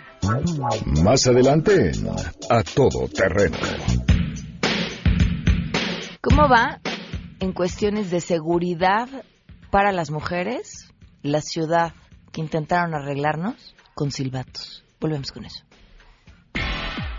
Más 1.03 1.27
adelante, 1.27 1.91
a 2.49 2.63
todo 2.63 3.09
terreno. 3.09 3.59
¿Cómo 6.21 6.49
va 6.49 6.81
en 7.41 7.53
cuestiones 7.53 8.11
de 8.11 8.21
seguridad 8.21 9.09
para 9.71 9.93
las 9.93 10.11
mujeres 10.11 10.93
la 11.23 11.41
ciudad 11.41 11.93
que 12.33 12.41
intentaron 12.41 12.95
arreglarnos 12.95 13.75
con 13.95 14.11
silbatos? 14.11 14.85
Volvemos 15.01 15.33
con 15.33 15.45
eso. 15.45 15.68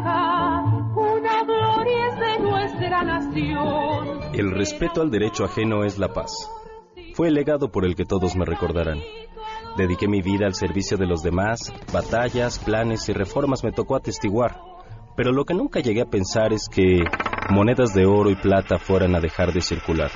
Una 0.00 1.42
gloria 1.44 2.08
es 2.08 2.18
de 2.20 2.38
nuestra 2.38 3.02
nación. 3.02 4.20
El 4.32 4.52
respeto 4.52 5.02
al 5.02 5.10
derecho 5.10 5.44
ajeno 5.44 5.84
es 5.84 5.98
la 5.98 6.12
paz. 6.12 6.30
Fue 7.14 7.28
el 7.28 7.34
legado 7.34 7.70
por 7.72 7.84
el 7.84 7.96
que 7.96 8.04
todos 8.04 8.36
me 8.36 8.44
recordarán. 8.44 9.00
Dediqué 9.76 10.06
mi 10.06 10.22
vida 10.22 10.46
al 10.46 10.54
servicio 10.54 10.96
de 10.96 11.06
los 11.06 11.22
demás, 11.22 11.72
batallas, 11.92 12.58
planes 12.58 13.08
y 13.08 13.12
reformas 13.12 13.64
me 13.64 13.72
tocó 13.72 13.96
atestiguar. 13.96 14.60
Pero 15.16 15.32
lo 15.32 15.44
que 15.44 15.54
nunca 15.54 15.80
llegué 15.80 16.02
a 16.02 16.10
pensar 16.10 16.52
es 16.52 16.68
que 16.68 17.02
monedas 17.50 17.92
de 17.92 18.06
oro 18.06 18.30
y 18.30 18.36
plata 18.36 18.78
fueran 18.78 19.16
a 19.16 19.20
dejar 19.20 19.52
de 19.52 19.60
circular. 19.60 20.10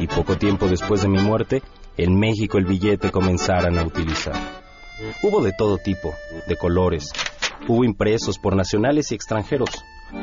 Y 0.00 0.06
poco 0.06 0.36
tiempo 0.38 0.66
después 0.66 1.02
de 1.02 1.08
mi 1.08 1.20
muerte, 1.20 1.62
en 1.98 2.18
México 2.18 2.56
el 2.56 2.64
billete 2.64 3.10
comenzaran 3.10 3.78
a 3.78 3.84
utilizar. 3.84 4.34
Hubo 5.22 5.42
de 5.42 5.52
todo 5.52 5.76
tipo, 5.76 6.14
de 6.46 6.56
colores. 6.56 7.12
Hubo 7.68 7.84
impresos 7.84 8.38
por 8.38 8.56
nacionales 8.56 9.12
y 9.12 9.14
extranjeros. 9.14 9.70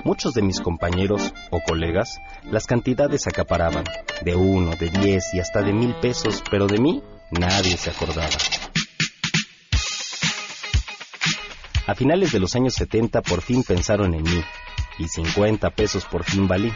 Muchos 0.03 0.33
de 0.33 0.41
mis 0.41 0.59
compañeros 0.59 1.33
o 1.49 1.61
colegas 1.61 2.19
las 2.43 2.65
cantidades 2.65 3.27
acaparaban, 3.27 3.85
de 4.23 4.35
uno, 4.35 4.75
de 4.75 4.89
diez 4.89 5.33
y 5.33 5.39
hasta 5.39 5.61
de 5.61 5.73
mil 5.73 5.95
pesos, 6.01 6.43
pero 6.49 6.67
de 6.67 6.79
mí 6.79 7.01
nadie 7.31 7.77
se 7.77 7.89
acordaba. 7.89 8.27
A 11.85 11.95
finales 11.95 12.33
de 12.33 12.39
los 12.39 12.53
años 12.55 12.73
70 12.73 13.21
por 13.21 13.41
fin 13.41 13.63
pensaron 13.63 14.13
en 14.13 14.23
mí, 14.23 14.43
y 14.99 15.07
50 15.07 15.69
pesos 15.69 16.05
por 16.05 16.23
fin 16.23 16.47
valí. 16.47 16.73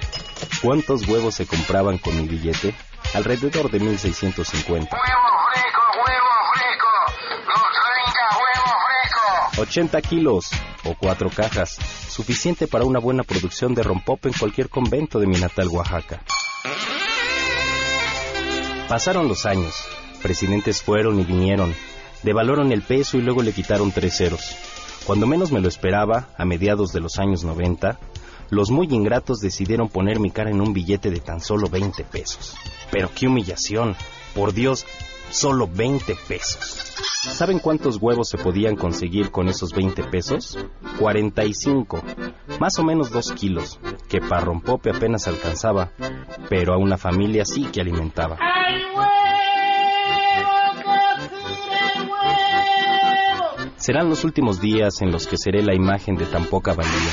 ¿Cuántos 0.62 1.08
huevos 1.08 1.36
se 1.36 1.46
compraban 1.46 1.98
con 1.98 2.16
mi 2.16 2.28
billete? 2.28 2.74
Alrededor 3.14 3.70
de 3.70 3.80
1650. 3.80 4.98
80 9.62 10.02
kilos 10.02 10.50
o 10.86 10.96
cuatro 10.96 11.30
cajas, 11.30 11.78
suficiente 12.10 12.68
para 12.68 12.86
una 12.86 13.00
buena 13.00 13.24
producción 13.24 13.74
de 13.76 13.84
rompope 13.84 14.30
en 14.30 14.36
cualquier 14.38 14.70
convento 14.70 15.20
de 15.20 15.28
mi 15.28 15.40
natal 15.40 15.68
Oaxaca. 15.70 16.24
Pasaron 18.88 19.28
los 19.28 19.46
años, 19.46 19.86
presidentes 20.22 20.82
fueron 20.82 21.20
y 21.20 21.24
vinieron, 21.24 21.74
devaloraron 22.24 22.72
el 22.72 22.82
peso 22.82 23.18
y 23.18 23.22
luego 23.22 23.42
le 23.44 23.54
quitaron 23.54 23.92
tres 23.92 24.18
ceros. 24.18 24.56
Cuando 25.06 25.28
menos 25.28 25.52
me 25.52 25.62
lo 25.62 25.68
esperaba, 25.68 26.30
a 26.38 26.46
mediados 26.46 26.92
de 26.92 27.00
los 27.00 27.18
años 27.18 27.44
90, 27.44 28.00
los 28.50 28.70
muy 28.70 28.88
ingratos 28.88 29.40
decidieron 29.40 29.90
poner 29.90 30.20
mi 30.20 30.30
cara 30.30 30.52
en 30.52 30.60
un 30.60 30.74
billete 30.74 31.10
de 31.10 31.20
tan 31.20 31.40
solo 31.40 31.70
20 31.70 32.04
pesos. 32.04 32.56
Pero 32.92 33.10
qué 33.16 33.28
humillación, 33.28 33.96
por 34.36 34.54
Dios, 34.54 34.86
solo 35.32 35.68
20 35.68 36.16
pesos. 36.28 36.94
¿Saben 37.24 37.60
cuántos 37.60 37.98
huevos 38.02 38.30
se 38.30 38.38
podían 38.38 38.76
conseguir 38.76 39.32
con 39.32 39.48
esos 39.48 39.72
20 39.74 40.04
pesos? 40.04 40.58
45, 41.00 42.02
más 42.60 42.78
o 42.80 42.84
menos 42.84 43.12
2 43.12 43.32
kilos, 43.34 43.80
que 44.08 44.20
para 44.20 44.42
rompope 44.42 44.92
apenas 44.92 45.28
alcanzaba, 45.28 45.92
pero 46.50 46.74
a 46.74 46.78
una 46.78 46.98
familia 46.98 47.46
sí 47.46 47.66
que 47.72 47.82
alimentaba. 47.82 48.38
Serán 53.78 54.10
los 54.10 54.24
últimos 54.24 54.62
días 54.62 55.02
en 55.02 55.12
los 55.12 55.26
que 55.26 55.38
seré 55.38 55.64
la 55.64 55.74
imagen 55.74 56.16
de 56.16 56.28
tan 56.28 56.46
poca 56.46 56.74
valía. 56.74 57.12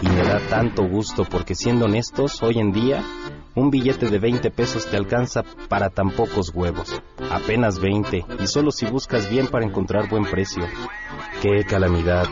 Y 0.00 0.08
me 0.08 0.22
da 0.22 0.38
tanto 0.48 0.84
gusto 0.84 1.24
porque 1.24 1.56
siendo 1.56 1.86
honestos, 1.86 2.40
hoy 2.40 2.60
en 2.60 2.70
día, 2.70 3.02
un 3.58 3.70
billete 3.70 4.08
de 4.08 4.18
20 4.18 4.50
pesos 4.50 4.86
te 4.86 4.96
alcanza 4.96 5.42
para 5.68 5.90
tan 5.90 6.10
pocos 6.10 6.50
huevos. 6.54 7.02
Apenas 7.30 7.78
20, 7.78 8.24
y 8.40 8.46
solo 8.46 8.70
si 8.70 8.86
buscas 8.86 9.28
bien 9.28 9.48
para 9.48 9.66
encontrar 9.66 10.08
buen 10.08 10.24
precio. 10.24 10.64
¡Qué 11.42 11.64
calamidad! 11.64 12.26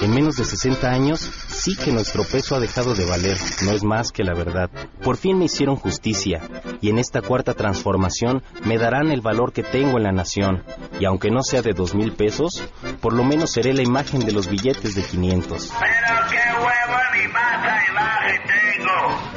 En 0.00 0.14
menos 0.14 0.36
de 0.36 0.44
60 0.44 0.90
años, 0.90 1.20
sí 1.20 1.76
que 1.76 1.92
nuestro 1.92 2.24
peso 2.24 2.54
ha 2.54 2.60
dejado 2.60 2.94
de 2.94 3.04
valer, 3.04 3.36
no 3.64 3.72
es 3.72 3.82
más 3.82 4.12
que 4.12 4.22
la 4.22 4.32
verdad. 4.32 4.70
Por 5.02 5.16
fin 5.16 5.38
me 5.38 5.46
hicieron 5.46 5.76
justicia, 5.76 6.40
y 6.80 6.90
en 6.90 6.98
esta 6.98 7.20
cuarta 7.20 7.54
transformación 7.54 8.42
me 8.64 8.78
darán 8.78 9.10
el 9.10 9.20
valor 9.20 9.52
que 9.52 9.62
tengo 9.62 9.98
en 9.98 10.04
la 10.04 10.12
nación, 10.12 10.62
y 11.00 11.04
aunque 11.04 11.30
no 11.30 11.42
sea 11.42 11.62
de 11.62 11.72
dos 11.72 11.94
mil 11.94 12.12
pesos, 12.12 12.62
por 13.00 13.12
lo 13.12 13.24
menos 13.24 13.52
seré 13.52 13.74
la 13.74 13.82
imagen 13.82 14.20
de 14.20 14.32
los 14.32 14.48
billetes 14.48 14.94
de 14.94 15.02
500. 15.02 15.72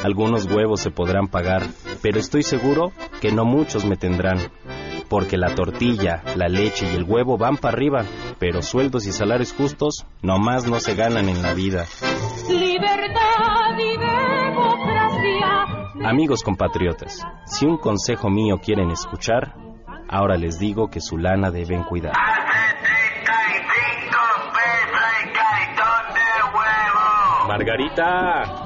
Algunos 0.04 0.46
huevos 0.46 0.82
se 0.82 0.92
podrán 0.92 1.28
pagar, 1.28 1.64
pero 2.02 2.20
estoy 2.20 2.44
seguro 2.44 2.92
que 3.22 3.32
no 3.32 3.46
muchos 3.46 3.86
me 3.86 3.98
tendrán. 3.98 4.40
Porque 5.10 5.38
la 5.38 5.54
tortilla, 5.56 6.24
la 6.36 6.48
leche 6.48 6.88
y 6.92 6.96
el 6.96 7.04
huevo 7.04 7.38
van 7.38 7.58
para 7.58 7.76
arriba, 7.76 8.06
pero 8.40 8.62
sueldos 8.62 9.06
y 9.06 9.12
salarios 9.12 9.54
justos 9.54 10.06
nomás 10.22 10.68
no 10.68 10.80
se 10.80 10.96
ganan 10.96 11.30
en 11.30 11.42
la 11.42 11.54
vida. 11.54 11.86
Libertad 12.50 13.78
y 13.78 13.98
democracia. 13.98 15.56
Amigos 16.10 16.44
compatriotas, 16.44 17.22
si 17.46 17.66
un 17.66 17.78
consejo 17.78 18.30
mío 18.30 18.58
quieren 18.64 18.92
escuchar, 18.92 19.56
ahora 20.10 20.38
les 20.38 20.60
digo 20.60 20.88
que 20.90 21.02
su 21.02 21.18
lana 21.18 21.52
deben 21.52 21.84
cuidar. 21.84 22.14
Margarita. 27.48 28.65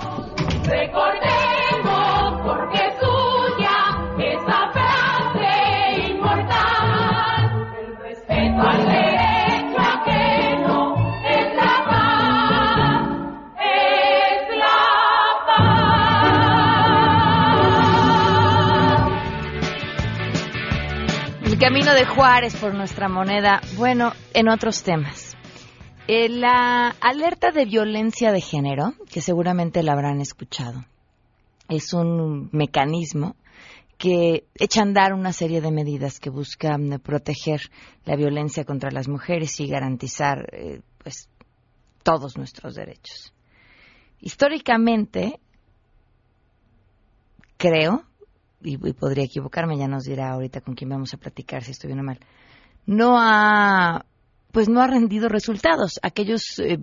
Camino 21.70 21.94
de 21.94 22.04
Juárez 22.04 22.56
por 22.56 22.74
nuestra 22.74 23.10
moneda. 23.10 23.62
Bueno, 23.76 24.14
en 24.34 24.50
otros 24.50 24.82
temas. 24.82 25.29
Eh, 26.12 26.28
la 26.28 26.96
alerta 27.02 27.52
de 27.52 27.66
violencia 27.66 28.32
de 28.32 28.42
género, 28.42 28.96
que 29.12 29.22
seguramente 29.22 29.84
la 29.84 29.94
habrán 29.94 30.22
escuchado, 30.22 30.84
es 31.68 31.94
un 31.94 32.50
mecanismo 32.52 33.36
que 34.00 34.48
echa 34.56 34.80
a 34.80 34.86
andar 34.86 35.14
una 35.14 35.34
serie 35.34 35.62
de 35.62 35.70
medidas 35.70 36.20
que 36.20 36.32
buscan 36.32 36.94
eh, 36.94 36.98
proteger 36.98 37.62
la 38.06 38.16
violencia 38.16 38.66
contra 38.66 38.90
las 38.90 39.08
mujeres 39.08 39.60
y 39.60 39.68
garantizar 39.68 40.50
eh, 40.52 40.82
pues 40.98 41.30
todos 42.02 42.38
nuestros 42.38 42.74
derechos. 42.74 43.32
Históricamente, 44.20 45.40
creo, 47.58 48.02
y, 48.64 48.84
y, 48.84 48.94
podría 48.94 49.26
equivocarme, 49.26 49.78
ya 49.78 49.88
nos 49.88 50.06
dirá 50.06 50.32
ahorita 50.32 50.62
con 50.62 50.74
quién 50.74 50.90
vamos 50.90 51.14
a 51.14 51.18
platicar 51.18 51.64
si 51.64 51.70
estoy 51.70 51.90
bien 51.90 52.00
o 52.00 52.04
mal, 52.04 52.20
no 52.88 53.16
ha, 53.20 54.08
pues 54.52 54.70
no 54.70 54.82
ha 54.82 54.88
rendido 54.88 55.30
resultados. 55.30 56.00
Aquellos 56.02 56.60
eh, 56.60 56.78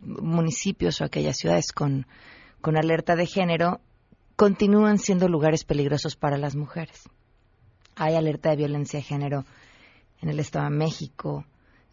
municipios 0.00 1.00
o 1.00 1.04
aquellas 1.04 1.36
ciudades 1.36 1.72
con, 1.72 2.06
con 2.60 2.76
alerta 2.76 3.16
de 3.16 3.26
género 3.26 3.80
continúan 4.36 4.98
siendo 4.98 5.28
lugares 5.28 5.64
peligrosos 5.64 6.16
para 6.16 6.38
las 6.38 6.56
mujeres. 6.56 7.08
Hay 7.96 8.14
alerta 8.14 8.50
de 8.50 8.56
violencia 8.56 8.98
de 8.98 9.04
género 9.04 9.44
en 10.22 10.30
el 10.30 10.38
Estado 10.38 10.64
de 10.70 10.76
México, 10.76 11.44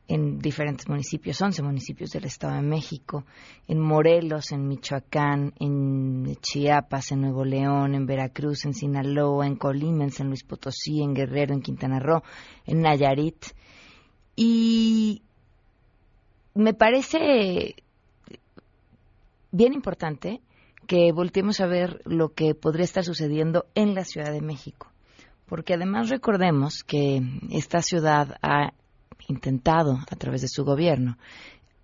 en 0.07 0.39
diferentes 0.39 0.87
municipios, 0.87 1.41
11 1.41 1.61
municipios 1.63 2.11
del 2.11 2.25
Estado 2.25 2.55
de 2.55 2.61
México, 2.61 3.25
en 3.67 3.79
Morelos, 3.79 4.53
en 4.53 4.65
Michoacán, 4.65 5.53
en 5.59 6.37
Chiapas, 6.39 7.11
en 7.11 7.21
Nuevo 7.21 7.43
León, 7.43 7.93
en 7.93 8.05
Veracruz, 8.05 8.63
en 8.65 8.73
Sinaloa, 8.73 9.45
en 9.45 9.57
Colima, 9.57 10.05
en 10.05 10.11
San 10.11 10.27
Luis 10.27 10.43
Potosí, 10.43 11.01
en 11.01 11.13
Guerrero, 11.13 11.53
en 11.53 11.61
Quintana 11.61 11.99
Roo, 11.99 12.23
en 12.65 12.81
Nayarit. 12.81 13.47
Y 14.39 15.23
me 16.53 16.75
parece 16.75 17.75
bien 19.51 19.73
importante 19.73 20.41
que 20.85 21.11
volteemos 21.11 21.59
a 21.59 21.65
ver 21.65 22.01
lo 22.05 22.29
que 22.33 22.53
podría 22.53 22.85
estar 22.85 23.03
sucediendo 23.03 23.65
en 23.73 23.95
la 23.95 24.05
Ciudad 24.05 24.31
de 24.31 24.41
México. 24.41 24.91
Porque 25.47 25.73
además 25.73 26.09
recordemos 26.09 26.83
que 26.83 27.21
esta 27.49 27.81
ciudad 27.81 28.37
ha 28.43 28.73
intentado, 29.27 29.97
a 30.09 30.15
través 30.15 30.41
de 30.41 30.47
su 30.47 30.63
gobierno, 30.63 31.17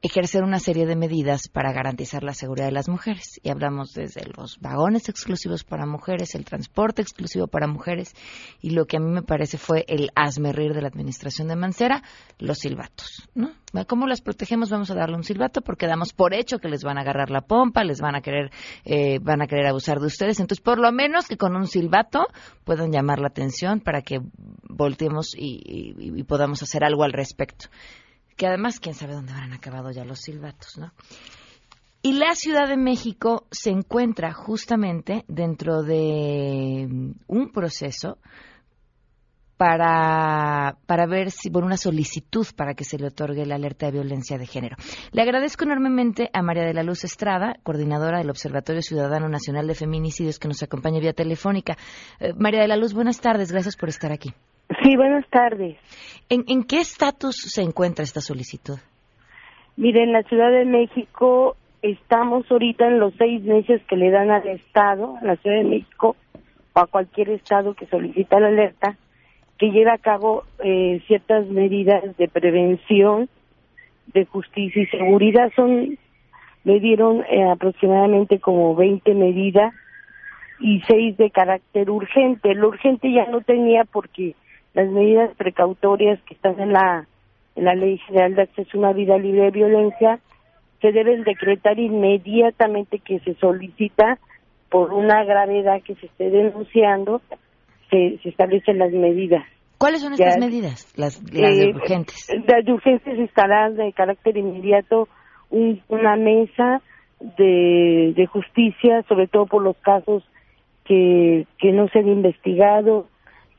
ejercer 0.03 0.43
una 0.43 0.59
serie 0.59 0.85
de 0.85 0.97
medidas 0.97 1.47
para 1.47 1.71
garantizar 1.71 2.23
la 2.23 2.33
seguridad 2.33 2.65
de 2.65 2.73
las 2.73 2.89
mujeres. 2.89 3.39
Y 3.41 3.49
hablamos 3.49 3.93
desde 3.93 4.25
los 4.37 4.59
vagones 4.59 5.07
exclusivos 5.07 5.63
para 5.63 5.85
mujeres, 5.85 6.35
el 6.35 6.43
transporte 6.43 7.01
exclusivo 7.01 7.47
para 7.47 7.67
mujeres 7.67 8.13
y 8.61 8.71
lo 8.71 8.85
que 8.85 8.97
a 8.97 8.99
mí 8.99 9.09
me 9.09 9.23
parece 9.23 9.57
fue 9.57 9.85
el 9.87 10.09
asmerrir 10.13 10.73
de 10.73 10.81
la 10.81 10.89
administración 10.89 11.47
de 11.47 11.55
Mancera, 11.55 12.03
los 12.37 12.59
silbatos. 12.59 13.29
¿no? 13.33 13.51
¿Cómo 13.87 14.05
las 14.05 14.19
protegemos? 14.19 14.69
Vamos 14.69 14.91
a 14.91 14.95
darle 14.95 15.15
un 15.15 15.23
silbato 15.23 15.61
porque 15.61 15.87
damos 15.87 16.11
por 16.11 16.33
hecho 16.33 16.59
que 16.59 16.67
les 16.67 16.83
van 16.83 16.97
a 16.97 17.01
agarrar 17.01 17.31
la 17.31 17.39
pompa, 17.39 17.85
les 17.85 18.01
van 18.01 18.15
a 18.15 18.21
querer, 18.21 18.51
eh, 18.83 19.19
van 19.21 19.41
a 19.41 19.47
querer 19.47 19.67
abusar 19.67 19.99
de 19.99 20.07
ustedes. 20.07 20.41
Entonces, 20.41 20.61
por 20.61 20.79
lo 20.79 20.91
menos 20.91 21.29
que 21.29 21.37
con 21.37 21.55
un 21.55 21.65
silbato 21.65 22.27
puedan 22.65 22.91
llamar 22.91 23.19
la 23.19 23.29
atención 23.29 23.79
para 23.79 24.01
que 24.01 24.19
volteemos 24.67 25.33
y, 25.33 25.61
y, 25.65 26.19
y 26.19 26.23
podamos 26.23 26.61
hacer 26.61 26.83
algo 26.83 27.05
al 27.05 27.13
respecto 27.13 27.69
que 28.35 28.47
además 28.47 28.79
quién 28.79 28.95
sabe 28.95 29.13
dónde 29.13 29.33
habrán 29.33 29.53
acabado 29.53 29.91
ya 29.91 30.05
los 30.05 30.19
silbatos, 30.19 30.77
¿no? 30.77 30.91
Y 32.05 32.13
la 32.13 32.35
Ciudad 32.35 32.67
de 32.67 32.75
México 32.75 33.47
se 33.49 33.69
encuentra 33.69 34.33
justamente 34.33 35.23
dentro 35.29 35.83
de 35.83 36.85
mm, 36.89 37.11
un 37.27 37.51
proceso 37.53 38.17
para, 39.55 40.75
para 40.85 41.05
ver 41.05 41.31
si, 41.31 41.49
por 41.49 41.63
una 41.63 41.77
solicitud 41.77 42.45
para 42.57 42.73
que 42.73 42.83
se 42.83 42.97
le 42.97 43.07
otorgue 43.07 43.45
la 43.45 43.55
alerta 43.55 43.85
de 43.85 43.93
violencia 43.93 44.37
de 44.37 44.45
género. 44.45 44.75
Le 45.13 45.21
agradezco 45.21 45.63
enormemente 45.63 46.29
a 46.33 46.41
María 46.41 46.65
de 46.65 46.73
la 46.73 46.83
Luz 46.83 47.05
Estrada, 47.05 47.55
coordinadora 47.63 48.17
del 48.17 48.29
Observatorio 48.29 48.81
Ciudadano 48.81 49.29
Nacional 49.29 49.67
de 49.67 49.75
Feminicidios, 49.75 50.39
que 50.39 50.49
nos 50.49 50.61
acompaña 50.61 50.99
vía 50.99 51.13
telefónica. 51.13 51.77
Eh, 52.19 52.33
María 52.37 52.61
de 52.61 52.67
la 52.67 52.75
Luz, 52.75 52.93
buenas 52.93 53.21
tardes, 53.21 53.53
gracias 53.53 53.77
por 53.77 53.87
estar 53.87 54.11
aquí. 54.11 54.33
Sí, 54.81 54.95
buenas 54.95 55.27
tardes. 55.29 55.77
¿En, 56.29 56.45
en 56.47 56.63
qué 56.63 56.79
estatus 56.79 57.35
se 57.35 57.61
encuentra 57.61 58.03
esta 58.03 58.21
solicitud? 58.21 58.79
Mire, 59.75 60.03
en 60.03 60.13
la 60.13 60.23
Ciudad 60.23 60.51
de 60.51 60.65
México 60.65 61.57
estamos 61.81 62.49
ahorita 62.49 62.87
en 62.87 62.99
los 62.99 63.13
seis 63.17 63.43
meses 63.43 63.81
que 63.89 63.97
le 63.97 64.09
dan 64.09 64.31
al 64.31 64.47
Estado, 64.47 65.17
a 65.21 65.25
la 65.25 65.35
Ciudad 65.37 65.57
de 65.57 65.65
México 65.65 66.15
o 66.73 66.79
a 66.79 66.87
cualquier 66.87 67.29
Estado 67.29 67.73
que 67.73 67.85
solicita 67.87 68.39
la 68.39 68.47
alerta, 68.47 68.97
que 69.57 69.71
lleva 69.71 69.93
a 69.93 69.97
cabo 69.97 70.43
eh, 70.63 71.01
ciertas 71.07 71.47
medidas 71.47 72.15
de 72.17 72.27
prevención, 72.27 73.29
de 74.13 74.25
justicia 74.25 74.81
y 74.81 74.87
seguridad. 74.87 75.51
Son, 75.55 75.97
le 76.63 76.79
dieron 76.79 77.23
eh, 77.29 77.49
aproximadamente 77.49 78.39
como 78.39 78.75
20 78.75 79.13
medidas 79.13 79.73
y 80.59 80.81
seis 80.87 81.17
de 81.17 81.31
carácter 81.31 81.89
urgente. 81.89 82.55
Lo 82.55 82.69
urgente 82.69 83.11
ya 83.11 83.25
no 83.25 83.41
tenía 83.41 83.83
porque 83.85 84.35
las 84.73 84.87
medidas 84.89 85.35
precautorias 85.37 86.19
que 86.23 86.33
están 86.33 86.59
en 86.59 86.73
la, 86.73 87.07
en 87.55 87.65
la 87.65 87.75
Ley 87.75 87.97
General 87.99 88.35
de 88.35 88.41
Acceso 88.43 88.69
a 88.73 88.79
una 88.79 88.93
Vida 88.93 89.17
Libre 89.17 89.43
de 89.45 89.51
Violencia 89.51 90.19
se 90.81 90.91
deben 90.91 91.23
decretar 91.23 91.79
inmediatamente 91.79 92.99
que 92.99 93.19
se 93.19 93.35
solicita 93.35 94.17
por 94.69 94.91
una 94.93 95.23
gravedad 95.23 95.81
que 95.83 95.95
se 95.95 96.07
esté 96.07 96.29
denunciando, 96.29 97.21
se, 97.89 98.17
se 98.23 98.29
establecen 98.29 98.79
las 98.79 98.91
medidas. 98.91 99.43
¿Cuáles 99.77 100.01
son 100.01 100.13
estas 100.13 100.35
Ya- 100.35 100.39
medidas? 100.45 100.91
Las, 100.97 101.21
las 101.31 101.57
de 101.57 101.65
Eh, 101.65 101.73
urgentes. 101.75 102.27
Las 102.47 102.65
de 102.65 102.73
urgentes 102.73 103.17
instalar 103.19 103.73
de 103.73 103.93
carácter 103.93 104.35
inmediato 104.37 105.07
un- 105.51 105.81
una 105.89 106.15
mesa 106.15 106.81
de, 107.37 108.13
de 108.15 108.25
justicia, 108.25 109.03
sobre 109.07 109.27
todo 109.27 109.45
por 109.45 109.61
los 109.63 109.77
casos 109.77 110.23
que, 110.85 111.45
que 111.59 111.71
no 111.71 111.87
se 111.89 111.99
han 111.99 112.07
investigado, 112.09 113.07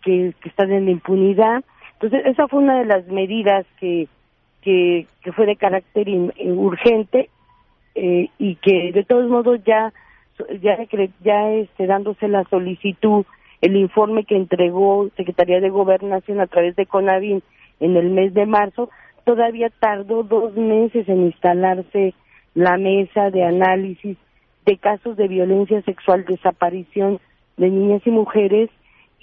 que, 0.05 0.35
están 0.45 0.73
en 0.73 0.89
impunidad. 0.89 1.65
Entonces, 1.95 2.27
esa 2.27 2.47
fue 2.49 2.61
una 2.61 2.79
de 2.79 2.85
las 2.85 3.07
medidas 3.07 3.67
que, 3.81 4.09
que, 4.63 5.07
que 5.23 5.33
fue 5.33 5.47
de 5.47 5.57
carácter 5.57 6.09
eh, 6.09 6.53
urgente 6.53 7.31
eh, 7.95 8.29
y 8.39 8.57
que 8.57 8.93
de 8.93 9.05
todos 9.05 9.29
modos 9.29 9.61
ya 9.65 9.93
ya 10.61 10.77
ya 11.23 11.53
este 11.53 11.87
dándose 11.87 12.27
la 12.27 12.43
solicitud 12.51 13.25
el 13.61 13.77
informe 13.77 14.25
que 14.25 14.37
entregó 14.37 15.09
Secretaría 15.17 15.61
de 15.61 15.71
Gobernación 15.71 16.41
a 16.41 16.49
través 16.49 16.75
de 16.75 16.87
CONAVIN 16.87 17.41
en 17.79 17.97
el 17.97 18.11
mes 18.11 18.35
de 18.35 18.47
marzo 18.47 18.91
todavía 19.25 19.71
tardó 19.79 20.25
dos 20.25 20.57
meses 20.57 21.09
en 21.09 21.27
instalarse 21.27 22.15
la 22.55 22.77
mesa 22.79 23.31
de 23.31 23.45
análisis 23.45 24.17
de 24.67 24.77
casos 24.79 25.17
de 25.17 25.29
violencia 25.29 25.81
sexual 25.83 26.25
desaparición 26.25 27.21
de 27.57 27.71
niñas 27.71 28.03
y 28.05 28.11
mujeres 28.11 28.71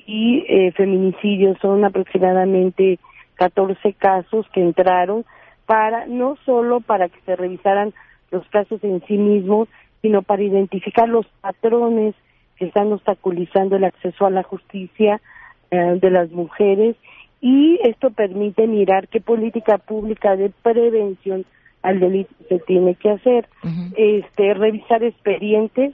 y 0.05 0.45
eh, 0.47 0.71
feminicidios. 0.73 1.57
Son 1.61 1.83
aproximadamente 1.85 2.99
14 3.35 3.93
casos 3.93 4.45
que 4.53 4.61
entraron 4.61 5.25
para 5.65 6.05
no 6.05 6.37
solo 6.45 6.81
para 6.81 7.09
que 7.09 7.19
se 7.21 7.35
revisaran 7.35 7.93
los 8.29 8.47
casos 8.49 8.83
en 8.83 9.01
sí 9.07 9.17
mismos, 9.17 9.67
sino 10.01 10.21
para 10.21 10.43
identificar 10.43 11.07
los 11.07 11.25
patrones 11.41 12.15
que 12.57 12.65
están 12.65 12.91
obstaculizando 12.91 13.75
el 13.75 13.83
acceso 13.83 14.25
a 14.25 14.29
la 14.29 14.43
justicia 14.43 15.21
eh, 15.69 15.97
de 16.01 16.09
las 16.11 16.31
mujeres. 16.31 16.95
Y 17.41 17.79
esto 17.83 18.11
permite 18.11 18.67
mirar 18.67 19.07
qué 19.07 19.19
política 19.19 19.77
pública 19.77 20.35
de 20.35 20.51
prevención 20.61 21.45
al 21.81 21.99
delito 21.99 22.33
se 22.47 22.59
tiene 22.59 22.95
que 22.95 23.09
hacer. 23.09 23.47
Este 23.95 24.53
revisar 24.53 25.03
expedientes 25.03 25.93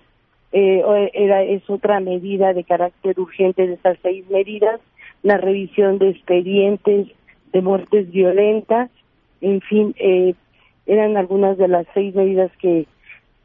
eh, 0.51 0.81
o- 0.83 1.09
era 1.13 1.43
es 1.43 1.67
otra 1.69 1.99
medida 1.99 2.53
de 2.53 2.63
carácter 2.63 3.19
urgente 3.19 3.67
de 3.67 3.73
estas 3.73 3.97
seis 4.01 4.29
medidas, 4.29 4.79
la 5.23 5.37
revisión 5.37 5.97
de 5.97 6.09
expedientes 6.09 7.07
de 7.53 7.61
muertes 7.61 8.11
violentas, 8.11 8.89
en 9.41 9.61
fin, 9.61 9.93
eh, 9.99 10.33
eran 10.85 11.17
algunas 11.17 11.57
de 11.57 11.67
las 11.67 11.85
seis 11.93 12.13
medidas 12.15 12.51
que, 12.59 12.85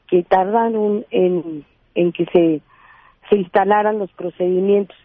que 0.09 0.23
tardaron 0.23 1.05
en, 1.11 1.65
en 1.95 2.13
que 2.13 2.25
se, 2.27 2.61
se 3.29 3.37
instalaran 3.37 3.99
los 3.99 4.11
procedimientos. 4.13 4.97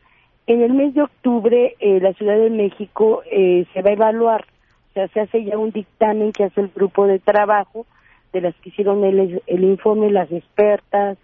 En 0.45 0.62
el 0.62 0.73
mes 0.73 0.93
de 0.93 1.01
octubre, 1.01 1.75
eh, 1.79 1.99
la 1.99 2.13
Ciudad 2.13 2.38
de 2.38 2.49
México 2.49 3.21
eh, 3.31 3.65
se 3.73 3.81
va 3.81 3.89
a 3.89 3.93
evaluar, 3.93 4.45
o 4.91 4.93
sea, 4.93 5.07
se 5.10 5.19
hace 5.21 5.43
ya 5.43 5.57
un 5.57 5.71
dictamen 5.71 6.31
que 6.31 6.45
hace 6.45 6.62
el 6.62 6.69
grupo 6.69 7.05
de 7.07 7.19
trabajo 7.19 7.86
de 8.33 8.41
las 8.41 8.55
que 8.55 8.69
hicieron 8.69 9.03
el, 9.03 9.41
el 9.45 9.63
informe, 9.63 10.10
las 10.12 10.31
expertas, 10.31 11.17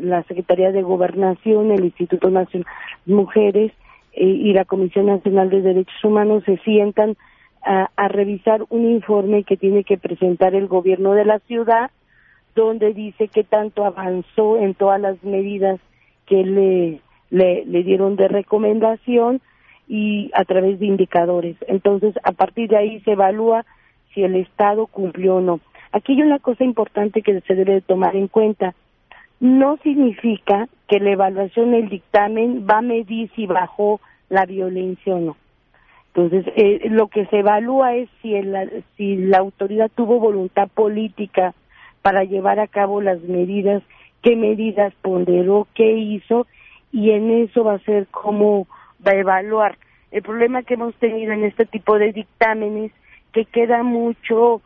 la 0.00 0.22
Secretaría 0.24 0.72
de 0.72 0.82
Gobernación, 0.82 1.70
el 1.70 1.84
Instituto 1.84 2.30
Nacional 2.30 2.66
de 3.04 3.14
Mujeres 3.14 3.72
eh, 4.12 4.24
y 4.24 4.52
la 4.52 4.64
Comisión 4.64 5.06
Nacional 5.06 5.50
de 5.50 5.62
Derechos 5.62 6.04
Humanos 6.04 6.42
se 6.44 6.56
sientan 6.58 7.16
a, 7.62 8.08
revisar 8.08 8.64
un 8.70 8.90
informe 8.90 9.44
que 9.44 9.56
tiene 9.56 9.84
que 9.84 9.98
presentar 9.98 10.54
el 10.54 10.66
gobierno 10.66 11.12
de 11.12 11.24
la 11.24 11.38
ciudad, 11.40 11.90
donde 12.54 12.94
dice 12.94 13.28
que 13.28 13.44
tanto 13.44 13.84
avanzó 13.84 14.56
en 14.58 14.74
todas 14.74 15.00
las 15.00 15.22
medidas 15.22 15.78
que 16.26 16.42
le, 16.42 17.00
le, 17.30 17.82
dieron 17.82 18.16
de 18.16 18.28
recomendación 18.28 19.40
y 19.88 20.30
a 20.34 20.44
través 20.44 20.78
de 20.80 20.86
indicadores. 20.86 21.56
Entonces, 21.68 22.14
a 22.22 22.32
partir 22.32 22.70
de 22.70 22.76
ahí 22.76 23.00
se 23.00 23.12
evalúa 23.12 23.64
si 24.14 24.22
el 24.22 24.36
Estado 24.36 24.86
cumplió 24.86 25.36
o 25.36 25.40
no. 25.40 25.60
Aquí 25.92 26.12
hay 26.12 26.22
una 26.22 26.38
cosa 26.38 26.64
importante 26.64 27.22
que 27.22 27.40
se 27.40 27.54
debe 27.54 27.74
de 27.74 27.80
tomar 27.80 28.16
en 28.16 28.28
cuenta. 28.28 28.74
No 29.40 29.78
significa 29.78 30.68
que 30.86 31.00
la 31.00 31.10
evaluación 31.10 31.72
del 31.72 31.88
dictamen 31.88 32.66
va 32.68 32.78
a 32.78 32.82
medir 32.82 33.30
si 33.34 33.46
bajó 33.46 34.00
la 34.28 34.44
violencia 34.44 35.14
o 35.14 35.20
no. 35.20 35.36
Entonces, 36.14 36.52
eh, 36.56 36.88
lo 36.90 37.08
que 37.08 37.26
se 37.26 37.38
evalúa 37.38 37.94
es 37.94 38.08
si, 38.20 38.34
el, 38.34 38.84
si 38.96 39.16
la 39.16 39.38
autoridad 39.38 39.90
tuvo 39.94 40.18
voluntad 40.18 40.68
política 40.68 41.54
para 42.02 42.24
llevar 42.24 42.58
a 42.58 42.66
cabo 42.66 43.00
las 43.00 43.20
medidas, 43.22 43.82
qué 44.22 44.36
medidas 44.36 44.92
ponderó, 45.02 45.68
qué 45.74 45.92
hizo, 45.92 46.46
y 46.92 47.12
en 47.12 47.30
eso 47.30 47.64
va 47.64 47.74
a 47.74 47.84
ser 47.84 48.08
cómo 48.08 48.66
va 49.06 49.12
a 49.12 49.20
evaluar. 49.20 49.78
El 50.10 50.22
problema 50.22 50.64
que 50.64 50.74
hemos 50.74 50.94
tenido 50.96 51.32
en 51.32 51.44
este 51.44 51.64
tipo 51.64 51.98
de 51.98 52.12
dictámenes, 52.12 52.92
que 53.32 53.44
queda 53.44 53.84
mucho 53.84 54.60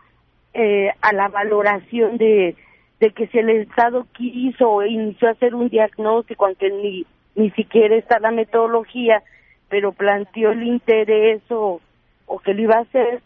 eh, 0.54 0.90
a 1.02 1.12
la 1.12 1.28
valoración 1.28 2.16
de, 2.16 2.56
de 3.00 3.10
que 3.10 3.26
si 3.28 3.38
el 3.38 3.50
Estado 3.50 4.06
quiso 4.12 4.70
o 4.70 4.84
inició 4.84 5.28
a 5.28 5.32
hacer 5.32 5.54
un 5.54 5.68
diagnóstico, 5.68 6.46
aunque 6.46 6.70
ni, 6.70 7.06
ni 7.34 7.50
siquiera 7.50 7.96
está 7.96 8.18
la 8.18 8.30
metodología, 8.30 9.22
pero 9.68 9.92
planteó 9.92 10.52
el 10.52 10.62
interés 10.62 11.42
o, 11.50 11.80
o 12.26 12.38
que 12.38 12.54
lo 12.54 12.62
iba 12.62 12.76
a 12.76 12.82
hacer, 12.82 13.20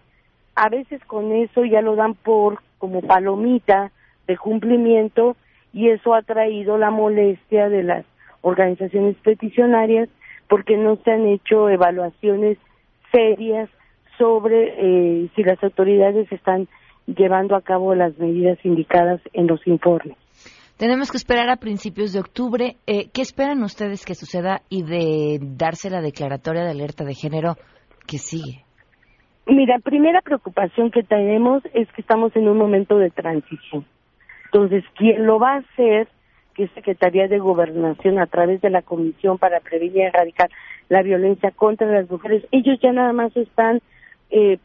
a 0.55 0.69
veces 0.69 1.05
con 1.05 1.33
eso 1.33 1.65
ya 1.65 1.83
lo 1.83 1.95
dan 1.95 2.15
por 2.15 2.61
como 2.79 3.03
palomita 3.03 3.93
de 4.27 4.37
cumplimiento 4.37 5.37
y 5.73 5.91
eso 5.91 6.15
ha 6.15 6.23
traído 6.23 6.79
la 6.79 6.91
molestia 6.91 7.69
de 7.69 7.83
las 7.83 8.05
organizaciones 8.41 9.17
peticionarias 9.17 10.09
porque 10.49 10.77
no 10.77 10.97
se 10.97 11.13
han 11.13 11.27
hecho 11.27 11.69
evaluaciones 11.69 12.59
serias 13.13 13.69
sobre 14.17 14.75
eh, 14.79 15.29
si 15.35 15.45
las 15.45 15.63
autoridades 15.63 16.31
están 16.33 16.69
llevando 17.17 17.57
a 17.57 17.63
cabo 17.63 17.95
las 17.95 18.19
medidas 18.19 18.59
indicadas 18.65 19.21
en 19.33 19.47
los 19.47 19.67
informes. 19.67 20.17
Tenemos 20.77 21.11
que 21.11 21.17
esperar 21.17 21.49
a 21.51 21.57
principios 21.57 22.13
de 22.13 22.21
octubre. 22.21 22.77
Eh, 22.87 23.09
¿Qué 23.13 23.23
esperan 23.23 23.63
ustedes 23.63 24.05
que 24.05 24.15
suceda 24.15 24.61
y 24.69 24.85
de 24.85 25.39
darse 25.41 25.91
la 25.91 26.01
declaratoria 26.01 26.63
de 26.63 26.71
alerta 26.71 27.05
de 27.05 27.15
género 27.15 27.57
que 28.07 28.19
sigue? 28.19 28.65
Mira, 29.47 29.79
primera 29.79 30.21
preocupación 30.21 30.91
que 30.91 31.03
tenemos 31.03 31.63
es 31.73 31.91
que 31.93 32.03
estamos 32.03 32.37
en 32.37 32.49
un 32.49 32.59
momento 32.59 32.99
de 32.99 33.11
transición. 33.11 33.87
Entonces, 34.45 34.85
quien 34.97 35.27
lo 35.27 35.39
va 35.39 35.55
a 35.55 35.59
hacer, 35.59 36.07
que 36.55 36.65
es 36.65 36.71
Secretaría 36.73 37.29
de 37.29 37.39
Gobernación 37.39 38.19
a 38.19 38.27
través 38.27 38.61
de 38.61 38.71
la 38.71 38.83
Comisión 38.83 39.39
para 39.39 39.61
Prevenir 39.61 39.97
y 39.97 40.03
Erradicar 40.03 40.51
la 40.89 41.03
Violencia 41.03 41.51
contra 41.51 41.87
las 41.87 42.11
Mujeres, 42.11 42.45
ellos 42.53 42.79
ya 42.83 42.93
nada 42.93 43.13
más 43.13 43.37
están, 43.37 43.81
eh, 44.31 44.59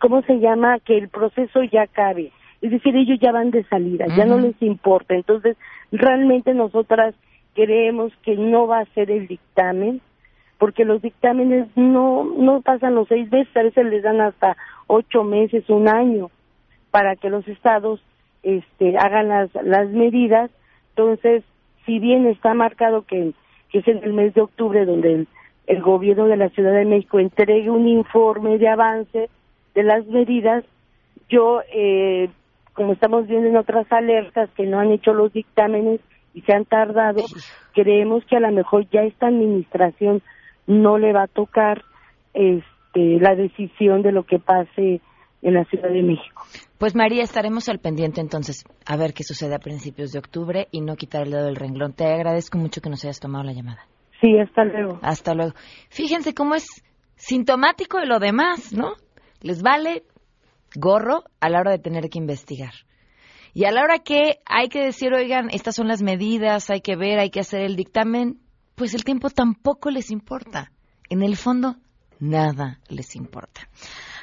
¿cómo 0.00 0.22
se 0.22 0.38
llama? 0.38 0.78
Que 0.80 0.98
el 0.98 1.08
proceso 1.08 1.62
ya 1.62 1.86
cabe 1.86 2.32
es 2.60 2.70
decir, 2.72 2.96
ellos 2.96 3.18
ya 3.20 3.30
van 3.30 3.50
de 3.50 3.64
salida, 3.64 4.06
ya 4.16 4.24
no 4.24 4.38
les 4.38 4.60
importa. 4.60 5.14
Entonces, 5.14 5.56
realmente 5.92 6.54
nosotras 6.54 7.14
creemos 7.54 8.12
que 8.22 8.36
no 8.36 8.66
va 8.66 8.80
a 8.80 8.94
ser 8.94 9.10
el 9.10 9.28
dictamen, 9.28 10.00
porque 10.58 10.84
los 10.84 11.00
dictámenes 11.00 11.68
no, 11.76 12.24
no 12.24 12.60
pasan 12.62 12.96
los 12.96 13.06
seis 13.06 13.30
meses, 13.30 13.56
a 13.56 13.62
veces 13.62 13.86
les 13.86 14.02
dan 14.02 14.20
hasta 14.20 14.56
ocho 14.88 15.22
meses, 15.22 15.68
un 15.70 15.88
año, 15.88 16.30
para 16.90 17.14
que 17.14 17.30
los 17.30 17.46
estados 17.46 18.02
este, 18.42 18.98
hagan 18.98 19.28
las, 19.28 19.50
las 19.62 19.88
medidas. 19.90 20.50
Entonces, 20.90 21.44
si 21.86 22.00
bien 22.00 22.26
está 22.26 22.54
marcado 22.54 23.02
que, 23.02 23.34
que 23.70 23.78
es 23.78 23.88
en 23.88 24.02
el 24.02 24.14
mes 24.14 24.34
de 24.34 24.40
octubre 24.40 24.84
donde 24.84 25.14
el, 25.14 25.28
el 25.68 25.80
gobierno 25.80 26.26
de 26.26 26.36
la 26.36 26.48
Ciudad 26.48 26.72
de 26.72 26.84
México 26.84 27.20
entregue 27.20 27.70
un 27.70 27.86
informe 27.86 28.58
de 28.58 28.68
avance 28.68 29.30
de 29.78 29.84
las 29.84 30.04
medidas, 30.08 30.64
yo 31.28 31.60
eh, 31.72 32.28
como 32.72 32.94
estamos 32.94 33.28
viendo 33.28 33.48
en 33.48 33.56
otras 33.56 33.86
alertas 33.92 34.50
que 34.56 34.66
no 34.66 34.80
han 34.80 34.90
hecho 34.90 35.12
los 35.12 35.32
dictámenes 35.32 36.00
y 36.34 36.40
se 36.40 36.52
han 36.52 36.64
tardado, 36.64 37.22
creemos 37.74 38.24
que 38.26 38.36
a 38.36 38.40
lo 38.40 38.50
mejor 38.50 38.88
ya 38.90 39.02
esta 39.02 39.28
administración 39.28 40.20
no 40.66 40.98
le 40.98 41.12
va 41.12 41.22
a 41.22 41.28
tocar 41.28 41.84
este, 42.34 43.20
la 43.20 43.36
decisión 43.36 44.02
de 44.02 44.10
lo 44.10 44.24
que 44.24 44.40
pase 44.40 45.00
en 45.42 45.54
la 45.54 45.64
Ciudad 45.66 45.90
de 45.90 46.02
México. 46.02 46.42
Pues 46.76 46.96
María, 46.96 47.22
estaremos 47.22 47.68
al 47.68 47.78
pendiente 47.78 48.20
entonces 48.20 48.64
a 48.84 48.96
ver 48.96 49.14
qué 49.14 49.22
sucede 49.22 49.54
a 49.54 49.60
principios 49.60 50.10
de 50.10 50.18
octubre 50.18 50.66
y 50.72 50.80
no 50.80 50.96
quitar 50.96 51.22
el 51.22 51.30
dedo 51.30 51.44
del 51.44 51.54
renglón. 51.54 51.92
Te 51.92 52.04
agradezco 52.04 52.58
mucho 52.58 52.80
que 52.80 52.90
nos 52.90 53.04
hayas 53.04 53.20
tomado 53.20 53.44
la 53.44 53.52
llamada. 53.52 53.86
Sí, 54.20 54.36
hasta 54.40 54.64
luego. 54.64 54.98
Hasta 55.02 55.34
luego. 55.34 55.52
Fíjense 55.88 56.34
cómo 56.34 56.56
es 56.56 56.66
sintomático 57.18 57.98
de 57.98 58.06
lo 58.06 58.18
demás, 58.18 58.72
¿no? 58.72 58.94
Les 59.40 59.62
vale 59.62 60.04
gorro 60.74 61.24
a 61.40 61.48
la 61.48 61.60
hora 61.60 61.72
de 61.72 61.78
tener 61.78 62.08
que 62.10 62.18
investigar. 62.18 62.72
Y 63.54 63.64
a 63.64 63.72
la 63.72 63.82
hora 63.82 63.98
que 63.98 64.40
hay 64.44 64.68
que 64.68 64.80
decir, 64.80 65.12
oigan, 65.12 65.48
estas 65.50 65.74
son 65.74 65.88
las 65.88 66.02
medidas, 66.02 66.70
hay 66.70 66.80
que 66.80 66.96
ver, 66.96 67.18
hay 67.18 67.30
que 67.30 67.40
hacer 67.40 67.62
el 67.62 67.76
dictamen, 67.76 68.40
pues 68.74 68.94
el 68.94 69.04
tiempo 69.04 69.30
tampoco 69.30 69.90
les 69.90 70.10
importa. 70.10 70.70
En 71.08 71.22
el 71.22 71.36
fondo, 71.36 71.76
nada 72.20 72.80
les 72.88 73.16
importa. 73.16 73.68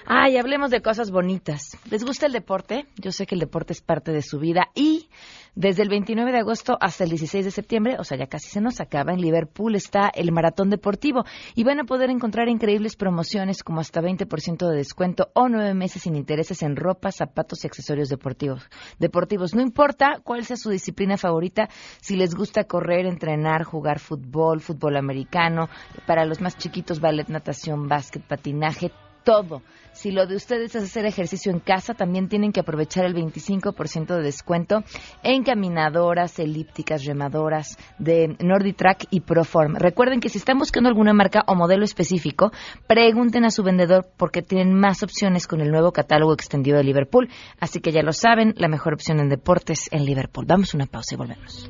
Ay, 0.07 0.37
hablemos 0.37 0.69
de 0.69 0.83
cosas 0.83 1.09
bonitas. 1.09 1.79
¿Les 1.89 2.03
gusta 2.03 2.27
el 2.27 2.31
deporte? 2.31 2.85
Yo 2.97 3.11
sé 3.11 3.25
que 3.25 3.33
el 3.33 3.41
deporte 3.41 3.73
es 3.73 3.81
parte 3.81 4.11
de 4.11 4.21
su 4.21 4.37
vida 4.37 4.69
y 4.75 5.09
desde 5.55 5.81
el 5.81 5.89
29 5.89 6.31
de 6.31 6.37
agosto 6.37 6.77
hasta 6.79 7.05
el 7.05 7.09
16 7.09 7.43
de 7.43 7.49
septiembre, 7.49 7.95
o 7.97 8.03
sea, 8.03 8.15
ya 8.15 8.27
casi 8.27 8.49
se 8.49 8.61
nos 8.61 8.81
acaba, 8.81 9.13
en 9.13 9.21
Liverpool 9.21 9.73
está 9.73 10.11
el 10.13 10.31
maratón 10.31 10.69
deportivo 10.69 11.23
y 11.55 11.63
van 11.63 11.79
a 11.79 11.85
poder 11.85 12.11
encontrar 12.11 12.49
increíbles 12.49 12.95
promociones 12.95 13.63
como 13.63 13.79
hasta 13.79 13.99
20% 13.99 14.69
de 14.69 14.75
descuento 14.75 15.29
o 15.33 15.49
nueve 15.49 15.73
meses 15.73 16.03
sin 16.03 16.15
intereses 16.15 16.61
en 16.61 16.75
ropa, 16.75 17.11
zapatos 17.11 17.63
y 17.63 17.67
accesorios 17.67 18.09
deportivos. 18.09 18.69
Deportivos, 18.99 19.55
no 19.55 19.61
importa 19.61 20.19
cuál 20.23 20.45
sea 20.45 20.57
su 20.57 20.69
disciplina 20.69 21.17
favorita, 21.17 21.67
si 21.99 22.15
les 22.15 22.35
gusta 22.35 22.65
correr, 22.65 23.07
entrenar, 23.07 23.63
jugar 23.63 23.99
fútbol, 23.99 24.61
fútbol 24.61 24.97
americano, 24.97 25.67
para 26.05 26.25
los 26.25 26.41
más 26.41 26.57
chiquitos 26.57 26.99
ballet, 26.99 27.27
natación, 27.29 27.87
básquet, 27.87 28.21
patinaje, 28.21 28.91
todo. 29.25 29.61
Si 29.91 30.11
lo 30.11 30.27
de 30.27 30.35
ustedes 30.35 30.75
es 30.75 30.83
hacer 30.83 31.05
ejercicio 31.05 31.51
en 31.53 31.59
casa, 31.59 31.93
también 31.93 32.27
tienen 32.27 32.51
que 32.51 32.59
aprovechar 32.59 33.05
el 33.05 33.15
25% 33.15 34.07
de 34.07 34.21
descuento 34.21 34.83
en 35.23 35.43
caminadoras, 35.43 36.38
elípticas, 36.38 37.05
remadoras 37.05 37.77
de 37.97 38.35
NordiTrack 38.39 39.07
y 39.09 39.21
Proform. 39.21 39.75
Recuerden 39.75 40.19
que 40.19 40.27
si 40.27 40.38
están 40.38 40.57
buscando 40.57 40.89
alguna 40.89 41.13
marca 41.13 41.43
o 41.47 41.55
modelo 41.55 41.85
específico, 41.85 42.51
pregunten 42.88 43.45
a 43.45 43.51
su 43.51 43.63
vendedor 43.63 44.05
porque 44.17 44.41
tienen 44.41 44.77
más 44.77 45.01
opciones 45.01 45.47
con 45.47 45.61
el 45.61 45.71
nuevo 45.71 45.93
catálogo 45.93 46.33
extendido 46.33 46.77
de 46.77 46.83
Liverpool. 46.83 47.29
Así 47.61 47.79
que 47.79 47.93
ya 47.93 48.03
lo 48.03 48.11
saben, 48.11 48.53
la 48.57 48.67
mejor 48.67 48.95
opción 48.95 49.21
en 49.21 49.29
deportes 49.29 49.88
en 49.91 50.03
Liverpool. 50.05 50.45
Vamos 50.45 50.73
a 50.73 50.77
una 50.77 50.88
pausa 50.88 51.15
y 51.15 51.17
volvemos. 51.17 51.69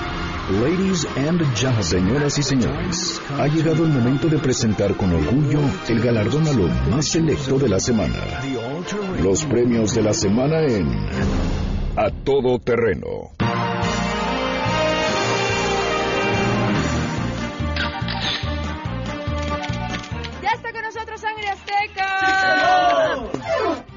Ladies 0.51 1.07
and 1.15 1.39
gentlemen, 1.55 1.83
señoras 1.83 2.37
y 2.37 2.43
señores, 2.43 3.21
ha 3.37 3.47
llegado 3.47 3.85
el 3.85 3.89
momento 3.89 4.27
de 4.27 4.37
presentar 4.37 4.97
con 4.97 5.13
orgullo 5.13 5.61
el 5.87 6.01
galardón 6.01 6.45
a 6.45 6.51
lo 6.51 6.67
más 6.89 7.07
selecto 7.07 7.57
de 7.57 7.69
la 7.69 7.79
semana. 7.79 8.41
Los 9.23 9.45
premios 9.45 9.95
de 9.95 10.03
la 10.03 10.13
semana 10.13 10.61
en 10.63 10.89
A 11.95 12.09
Todo 12.25 12.59
Terreno. 12.59 13.31
Ya 20.41 20.49
está 20.53 20.71
con 20.73 20.81
nosotros 20.81 21.21
Sangre 21.21 21.47
Azteca. 21.47 22.07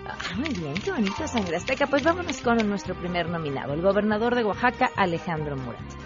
Ah, 0.07 0.35
muy 0.37 0.51
bien, 0.51 0.75
qué 0.75 0.93
bonito 0.93 1.27
Sangre 1.27 1.57
Azteca. 1.57 1.89
Pues 1.89 2.05
vámonos 2.05 2.41
con 2.43 2.57
nuestro 2.69 2.95
primer 2.95 3.29
nominado, 3.29 3.75
el 3.75 3.83
gobernador 3.83 4.37
de 4.37 4.45
Oaxaca, 4.45 4.93
Alejandro 4.95 5.57
Murat. 5.57 6.04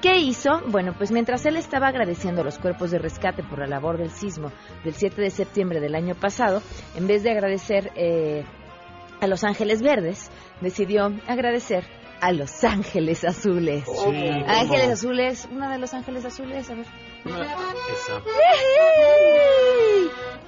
¿Qué 0.00 0.16
hizo? 0.18 0.60
Bueno, 0.68 0.94
pues 0.96 1.10
mientras 1.10 1.44
él 1.46 1.56
estaba 1.56 1.88
agradeciendo 1.88 2.42
a 2.42 2.44
los 2.44 2.58
cuerpos 2.58 2.92
de 2.92 2.98
rescate 2.98 3.42
por 3.42 3.58
la 3.58 3.66
labor 3.66 3.98
del 3.98 4.10
sismo 4.10 4.52
del 4.84 4.94
7 4.94 5.20
de 5.20 5.30
septiembre 5.30 5.80
del 5.80 5.96
año 5.96 6.14
pasado, 6.14 6.62
en 6.94 7.08
vez 7.08 7.24
de 7.24 7.32
agradecer 7.32 7.90
eh, 7.96 8.44
a 9.20 9.26
Los 9.26 9.42
Ángeles 9.42 9.82
Verdes, 9.82 10.30
decidió 10.60 11.12
agradecer 11.26 11.84
a 12.20 12.30
Los 12.30 12.62
Ángeles 12.62 13.24
Azules. 13.24 13.84
Sí, 13.86 14.28
Ángeles. 14.46 14.90
Azules, 14.90 15.48
una 15.50 15.72
de 15.72 15.78
Los 15.78 15.92
Ángeles 15.94 16.24
Azules, 16.24 16.70
a 16.70 16.74
ver. 16.74 16.86
Esa. 17.26 18.22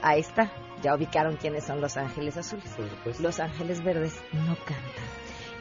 Ahí 0.01 0.21
está. 0.21 0.53
Ya 0.81 0.95
ubicaron 0.95 1.37
quiénes 1.37 1.65
son 1.65 1.81
Los 1.81 1.97
Ángeles 1.97 2.37
Azules. 2.37 2.73
Los 3.19 3.41
Ángeles 3.41 3.83
Verdes 3.83 4.23
no 4.33 4.55
cantan. 4.55 5.05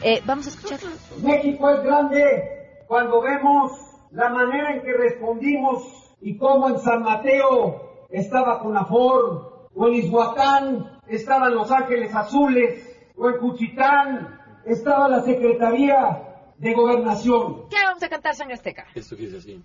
Eh, 0.04 0.21
vamos 0.25 0.45
a 0.45 0.49
escuchar. 0.49 0.80
México 1.23 1.69
es 1.71 1.84
grande 1.84 2.59
cuando 2.89 3.21
vemos 3.21 3.71
la 4.10 4.30
manera 4.30 4.73
en 4.73 4.82
que 4.82 4.91
respondimos 4.91 5.84
y 6.21 6.36
cómo 6.39 6.69
en 6.69 6.80
San 6.80 7.04
Mateo 7.04 8.08
estaba 8.10 8.62
Conafor, 8.62 9.69
o 9.75 9.88
en 9.88 9.93
Izhuacán 9.93 10.99
estaban 11.08 11.54
Los 11.54 11.69
Ángeles 11.69 12.15
Azules, 12.15 12.99
o 13.15 13.30
en 13.30 13.38
Cuchitán 13.38 14.39
estaba 14.65 15.08
la 15.08 15.21
Secretaría 15.21 16.23
de 16.58 16.73
Gobernación. 16.73 17.69
¿Qué 17.69 17.78
vamos 17.86 18.02
a 18.02 18.10
cantar, 18.10 18.34
Sangre 18.34 18.56
Azteca? 18.56 18.88
Esto 18.95 19.15
que 19.15 19.28
dice 19.28 19.38
así. 19.38 19.63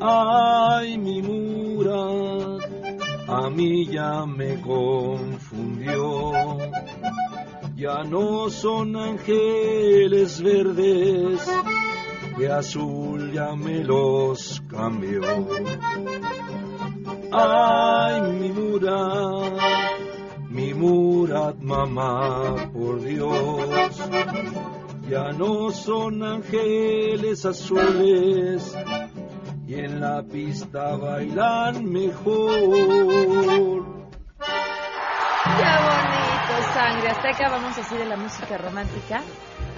Ay, 0.00 0.98
mi 0.98 1.20
Murat, 1.20 2.62
a 3.26 3.50
mí 3.50 3.86
ya 3.88 4.24
me 4.24 4.60
confundió. 4.60 6.32
Ya 7.76 8.04
no 8.04 8.48
son 8.50 8.96
ángeles 8.96 10.40
verdes, 10.40 11.44
de 12.38 12.52
azul 12.52 13.32
ya 13.32 13.56
me 13.56 13.82
los 13.82 14.62
cambió. 14.68 15.22
Ay, 17.32 18.20
mi 18.38 18.52
Murat, 18.52 19.52
mi 20.50 20.72
Murat, 20.72 21.56
mamá, 21.58 22.70
por 22.72 23.02
Dios. 23.02 23.98
Ya 25.10 25.32
no 25.32 25.72
son 25.72 26.22
ángeles 26.22 27.44
azules 27.44 28.72
y 29.66 29.74
en 29.74 30.00
la 30.00 30.22
pista 30.22 30.96
bailan 30.96 31.84
mejor. 31.84 33.93
Sangre 36.74 37.08
Azteca. 37.08 37.48
Vamos 37.50 37.78
así 37.78 37.96
de 37.96 38.04
la 38.04 38.16
música 38.16 38.58
romántica 38.58 39.22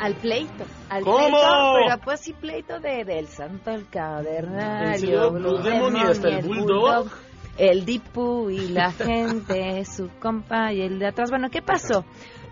al 0.01 0.15
pleito. 0.15 0.65
Al 0.89 1.05
¿Cómo? 1.05 1.19
pleito, 1.29 1.75
pero 1.87 1.99
pues 2.05 2.21
sí, 2.21 2.33
pleito 2.33 2.81
de, 2.81 3.05
del 3.05 3.29
Santo, 3.29 3.71
el 3.71 3.81
¿En 3.81 3.87
Cavernario, 3.87 4.99
serio? 4.99 5.31
Blue 5.33 5.59
Demon 5.63 5.97
y 5.97 6.01
hasta 6.01 6.29
el 6.29 6.47
Bulldog. 6.47 7.09
el 7.59 7.85
Dipu 7.85 8.51
y 8.51 8.69
la 8.69 8.93
gente, 8.93 9.85
su 9.85 10.09
compa 10.21 10.73
y 10.73 10.81
el 10.83 10.99
de 10.99 11.09
atrás. 11.09 11.31
Bueno, 11.31 11.51
¿qué 11.51 11.63
pasó? 11.63 12.05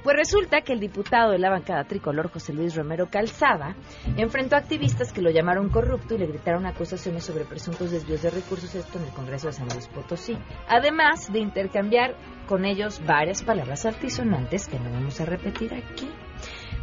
Pues 0.04 0.18
resulta 0.18 0.60
que 0.60 0.74
el 0.74 0.80
diputado 0.80 1.32
de 1.32 1.38
la 1.38 1.48
bancada 1.48 1.84
tricolor, 1.84 2.30
José 2.30 2.52
Luis 2.52 2.76
Romero 2.76 3.08
Calzada, 3.10 3.74
enfrentó 4.18 4.54
a 4.54 4.58
activistas 4.58 5.14
que 5.14 5.22
lo 5.22 5.30
llamaron 5.30 5.70
corrupto 5.70 6.14
y 6.14 6.18
le 6.18 6.26
gritaron 6.26 6.66
acusaciones 6.66 7.24
sobre 7.24 7.46
presuntos 7.46 7.90
desvíos 7.90 8.20
de 8.20 8.28
recursos, 8.28 8.74
esto 8.74 8.98
en 8.98 9.06
el 9.06 9.12
Congreso 9.12 9.46
de 9.46 9.54
San 9.54 9.68
Luis 9.70 9.88
Potosí. 9.88 10.36
Además 10.68 11.32
de 11.32 11.38
intercambiar 11.38 12.16
con 12.46 12.66
ellos 12.66 13.00
varias 13.06 13.42
palabras 13.42 13.86
altisonantes 13.86 14.68
que 14.68 14.78
no 14.78 14.90
vamos 14.90 15.18
a 15.22 15.24
repetir 15.24 15.72
aquí. 15.72 16.10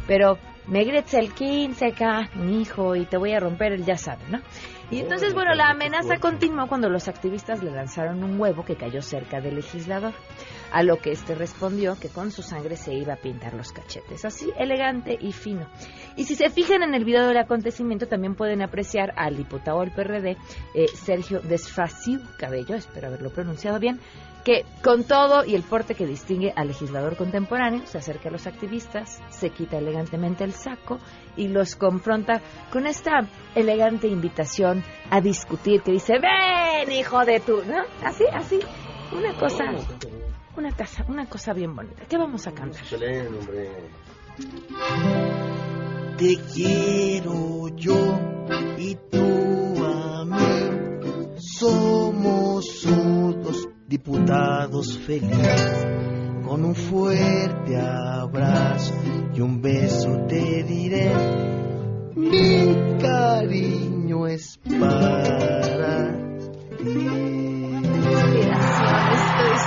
Pero 0.08 0.36
me 0.66 0.82
grites 0.82 1.14
el 1.14 1.32
15K, 1.32 2.34
mi 2.34 2.62
hijo, 2.62 2.96
y 2.96 3.04
te 3.06 3.18
voy 3.18 3.34
a 3.34 3.38
romper 3.38 3.72
el 3.72 3.84
ya 3.84 3.96
sabe, 3.96 4.24
¿no? 4.30 4.40
Y 4.90 4.98
entonces, 4.98 5.32
bueno, 5.32 5.54
la 5.54 5.68
amenaza 5.70 6.18
continuó 6.18 6.66
cuando 6.66 6.88
los 6.88 7.06
activistas 7.06 7.62
le 7.62 7.70
lanzaron 7.70 8.22
un 8.24 8.38
huevo 8.38 8.64
que 8.64 8.74
cayó 8.74 9.00
cerca 9.00 9.40
del 9.40 9.54
legislador, 9.54 10.12
a 10.72 10.82
lo 10.82 10.98
que 10.98 11.12
este 11.12 11.34
respondió 11.34 11.98
que 11.98 12.08
con 12.08 12.30
su 12.30 12.42
sangre 12.42 12.76
se 12.76 12.94
iba 12.94 13.14
a 13.14 13.16
pintar 13.16 13.54
los 13.54 13.72
cachetes, 13.72 14.24
así 14.24 14.50
elegante 14.58 15.16
y 15.20 15.32
fino. 15.32 15.68
Y 16.16 16.24
si 16.24 16.34
se 16.34 16.50
fijan 16.50 16.82
en 16.82 16.94
el 16.94 17.04
video 17.04 17.26
del 17.26 17.36
acontecimiento, 17.36 18.06
también 18.06 18.34
pueden 18.34 18.62
apreciar 18.62 19.12
al 19.16 19.36
diputado 19.36 19.80
del 19.80 19.92
PRD, 19.92 20.36
eh, 20.74 20.86
Sergio 20.94 21.40
Desfaciu 21.40 22.20
Cabello, 22.38 22.74
espero 22.74 23.08
haberlo 23.08 23.30
pronunciado 23.30 23.78
bien, 23.78 24.00
que 24.44 24.64
con 24.82 25.04
todo 25.04 25.44
y 25.44 25.54
el 25.54 25.62
porte 25.62 25.94
que 25.94 26.06
distingue 26.06 26.52
al 26.56 26.68
legislador 26.68 27.16
contemporáneo, 27.16 27.86
se 27.86 27.98
acerca 27.98 28.28
a 28.28 28.32
los 28.32 28.46
activistas, 28.46 29.22
se 29.28 29.50
quita 29.50 29.78
elegantemente 29.78 30.42
el 30.42 30.52
saco 30.52 30.98
y 31.36 31.48
los 31.48 31.76
confronta 31.76 32.40
con 32.72 32.86
esta 32.86 33.28
elegante 33.54 34.08
invitación 34.08 34.82
a 35.10 35.20
discutir 35.20 35.82
que 35.82 35.92
dice, 35.92 36.14
ven 36.18 36.90
hijo 36.92 37.24
de 37.24 37.42
¿no? 37.66 37.84
Así, 38.04 38.24
así, 38.32 38.58
una 39.12 39.34
cosa, 39.34 39.64
una 40.56 40.72
cosa, 40.72 41.04
una 41.08 41.26
cosa 41.26 41.52
bien 41.52 41.74
bonita. 41.74 42.04
¿Qué 42.08 42.16
vamos 42.16 42.46
a 42.46 42.52
cantar? 42.52 42.80
Excelente, 42.80 43.38
hombre. 43.38 43.70
Te 46.16 46.36
quiero 46.54 47.68
yo 47.76 48.18
y 48.78 48.94
tú 49.10 49.84
a 49.84 50.24
mí. 50.24 51.38
Somos 51.38 52.82
todos 52.82 53.68
diputados 53.86 54.98
felices. 54.98 55.86
Con 56.44 56.64
un 56.64 56.74
fuerte 56.74 57.76
abrazo 57.76 58.94
y 59.34 59.40
un 59.40 59.60
beso 59.60 60.26
te 60.28 60.62
diré. 60.64 61.12
Mi 62.14 62.98
cariño 63.00 64.26
es 64.26 64.58
para 64.78 66.12
estoy 66.82 67.41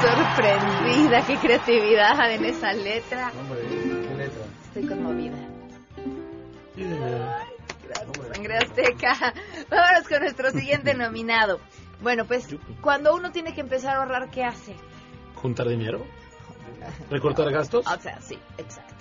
sorprendida, 0.01 1.25
qué 1.25 1.37
creatividad 1.37 2.31
en 2.31 2.45
esa 2.45 2.73
letra. 2.73 3.31
¿Qué 3.31 4.15
letra? 4.15 4.45
Estoy 4.67 4.87
conmovida. 4.87 5.37
Gracias, 6.75 8.33
Sangre 8.33 8.57
Azteca. 8.57 9.33
Vámonos 9.69 10.07
con 10.07 10.19
nuestro 10.19 10.51
siguiente 10.51 10.93
nominado. 10.95 11.59
Bueno, 12.01 12.25
pues 12.25 12.47
cuando 12.81 13.15
uno 13.15 13.31
tiene 13.31 13.53
que 13.53 13.61
empezar 13.61 13.95
a 13.95 13.99
ahorrar, 13.99 14.29
¿qué 14.29 14.43
hace? 14.43 14.75
¿Juntar 15.35 15.67
dinero? 15.69 16.05
¿Recortar 17.09 17.51
gastos? 17.51 17.85
O 17.87 17.99
sea, 17.99 18.19
sí, 18.21 18.37
exacto. 18.57 18.94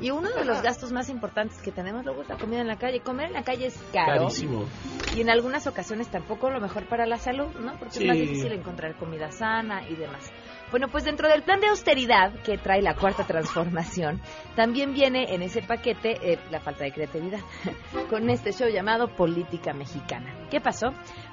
Y 0.00 0.10
uno 0.10 0.30
de 0.30 0.44
los 0.44 0.62
gastos 0.62 0.92
más 0.92 1.08
importantes 1.08 1.60
que 1.62 1.72
tenemos 1.72 2.04
luego 2.04 2.22
es 2.22 2.28
la 2.28 2.36
comida 2.36 2.60
en 2.60 2.68
la 2.68 2.76
calle. 2.76 3.00
Comer 3.00 3.26
en 3.28 3.32
la 3.34 3.42
calle 3.42 3.66
es 3.66 3.76
caro. 3.92 4.22
Carísimo. 4.24 4.64
Y 5.16 5.20
en 5.20 5.30
algunas 5.30 5.66
ocasiones 5.66 6.08
tampoco 6.08 6.50
lo 6.50 6.60
mejor 6.60 6.86
para 6.86 7.06
la 7.06 7.16
salud, 7.18 7.48
¿no? 7.60 7.72
Porque 7.78 7.94
Sí. 7.94 8.02
es 8.02 8.08
más 8.08 8.16
difícil 8.16 8.52
encontrar 8.52 8.94
comida 8.96 9.30
sana 9.30 9.88
y 9.88 9.94
demás. 9.96 10.30
Bueno, 10.70 10.88
pues 10.88 11.04
dentro 11.04 11.28
del 11.28 11.42
plan 11.42 11.60
de 11.60 11.68
austeridad 11.68 12.34
que 12.44 12.58
trae 12.58 12.82
la 12.82 12.94
cuarta 12.94 13.24
transformación, 13.26 14.20
también 14.54 14.92
viene 14.92 15.34
en 15.34 15.40
ese 15.40 15.62
paquete 15.62 16.18
eh, 16.20 16.38
la 16.50 16.60
falta 16.60 16.84
de 16.84 16.92
creatividad, 16.92 17.40
con 18.10 18.28
este 18.28 18.52
show 18.52 18.68
llamado 18.68 19.08
Política 19.16 19.72
Mexicana. 19.72 20.34
¿Qué 20.50 20.60
pasó? 20.60 20.88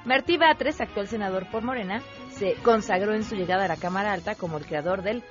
Martí 0.06 0.38
Batres, 0.38 0.80
actual 0.80 1.06
senador 1.08 1.50
por 1.50 1.62
Morena, 1.62 2.00
se 2.30 2.54
consagró 2.62 3.14
en 3.14 3.24
su 3.24 3.34
llegada 3.34 3.66
a 3.66 3.68
la 3.68 3.76
Cámara 3.76 4.12
Alta 4.14 4.34
como 4.36 4.56
el 4.56 4.64
creador 4.64 5.02
del 5.02 5.22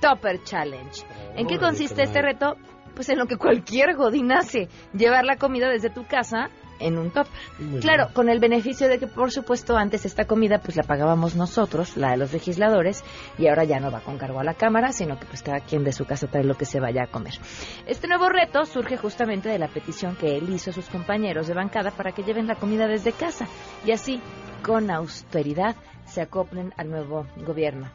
Topper 0.00 0.42
Challenge. 0.42 1.02
¿En 1.36 1.46
qué 1.46 1.58
consiste 1.58 2.02
este 2.02 2.22
reto? 2.22 2.56
Pues 2.94 3.08
en 3.10 3.18
lo 3.18 3.26
que 3.26 3.36
cualquier 3.36 3.94
godín 3.94 4.32
hace, 4.32 4.68
llevar 4.94 5.24
la 5.24 5.36
comida 5.36 5.68
desde 5.68 5.90
tu 5.90 6.06
casa 6.06 6.48
en 6.78 6.98
un 6.98 7.10
topper. 7.10 7.32
Muy 7.58 7.80
Claro, 7.80 8.04
bien. 8.04 8.14
con 8.14 8.28
el 8.28 8.38
beneficio 8.38 8.88
de 8.88 8.98
que, 8.98 9.06
por 9.06 9.30
supuesto, 9.30 9.76
antes 9.76 10.04
esta 10.06 10.26
comida 10.26 10.58
pues 10.58 10.76
la 10.76 10.82
pagábamos 10.82 11.36
nosotros, 11.36 11.96
la 11.96 12.12
de 12.12 12.16
los 12.16 12.32
legisladores, 12.32 13.04
y 13.38 13.48
ahora 13.48 13.64
ya 13.64 13.80
no 13.80 13.90
va 13.90 14.00
con 14.00 14.18
cargo 14.18 14.40
a 14.40 14.44
la 14.44 14.54
Cámara, 14.54 14.92
sino 14.92 15.18
que 15.18 15.26
pues 15.26 15.42
cada 15.42 15.60
quien 15.60 15.84
de 15.84 15.92
su 15.92 16.04
casa 16.06 16.26
trae 16.26 16.44
lo 16.44 16.54
que 16.54 16.64
se 16.64 16.80
vaya 16.80 17.04
a 17.04 17.06
comer. 17.06 17.34
Este 17.86 18.08
nuevo 18.08 18.28
reto 18.28 18.64
surge 18.64 18.96
justamente 18.96 19.48
de 19.48 19.58
la 19.58 19.68
petición 19.68 20.16
que 20.16 20.36
él 20.36 20.48
hizo 20.50 20.70
a 20.70 20.74
sus 20.74 20.88
compañeros 20.88 21.46
de 21.48 21.54
bancada 21.54 21.90
para 21.90 22.12
que 22.12 22.22
lleven 22.22 22.46
la 22.46 22.56
comida 22.56 22.86
desde 22.86 23.12
casa 23.12 23.46
y 23.84 23.92
así, 23.92 24.20
con 24.62 24.90
austeridad, 24.90 25.76
se 26.06 26.22
acoplen 26.22 26.72
al 26.76 26.88
nuevo 26.90 27.26
gobierno 27.46 27.90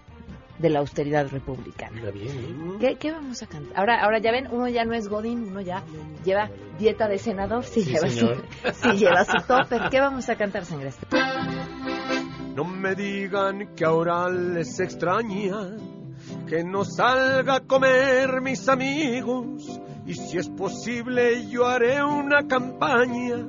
de 0.62 0.70
la 0.70 0.80
austeridad 0.80 1.28
republicana. 1.30 2.12
Bien, 2.12 2.28
¿eh? 2.30 2.78
¿Qué, 2.80 2.96
qué 2.98 3.12
vamos 3.12 3.42
a 3.42 3.48
cantar? 3.48 3.78
Ahora, 3.78 4.04
ahora 4.04 4.20
ya 4.20 4.32
ven, 4.32 4.48
uno 4.52 4.68
ya 4.68 4.86
no 4.86 4.94
es 4.94 5.08
Godín, 5.08 5.44
uno 5.44 5.62
ya 5.62 5.84
lleva 6.24 6.50
dieta 6.78 7.08
de 7.08 7.18
senador, 7.18 7.64
sí, 7.64 7.82
Sí, 7.82 7.92
lleva, 7.92 8.08
señor. 8.08 8.46
Su, 8.64 8.72
sí 8.92 8.98
lleva 8.98 9.26
su 9.26 9.38
topper. 9.48 9.90
¿Qué 9.90 10.00
vamos 10.00 10.30
a 10.30 10.36
cantar, 10.36 10.66
sangre? 10.66 10.92
No 12.56 12.64
me 12.66 12.96
digan 12.96 13.76
que 13.76 13.86
ahora 13.86 14.30
les 14.30 14.80
extraña 14.80 15.78
que 16.48 16.64
no 16.64 16.84
salga 16.86 17.56
a 17.56 17.60
comer 17.62 18.42
mis 18.42 18.68
amigos 18.68 19.82
y 20.06 20.14
si 20.14 20.38
es 20.38 20.50
posible 20.50 21.48
yo 21.48 21.66
haré 21.66 22.04
una 22.04 22.48
campaña 22.48 23.48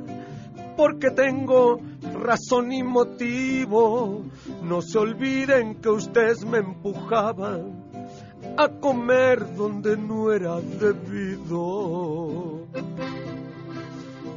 porque 0.83 1.12
tengo 1.12 1.79
razón 2.12 2.73
y 2.73 2.83
motivo. 2.83 4.25
No 4.64 4.83
se 4.83 4.99
olviden 4.99 5.77
que 5.77 5.90
ustedes 5.90 6.45
me 6.45 6.59
empujaban 6.59 7.85
a 8.57 8.68
comer 8.68 9.55
donde 9.55 9.97
no 9.97 10.33
era 10.33 10.61
debido. 10.61 12.66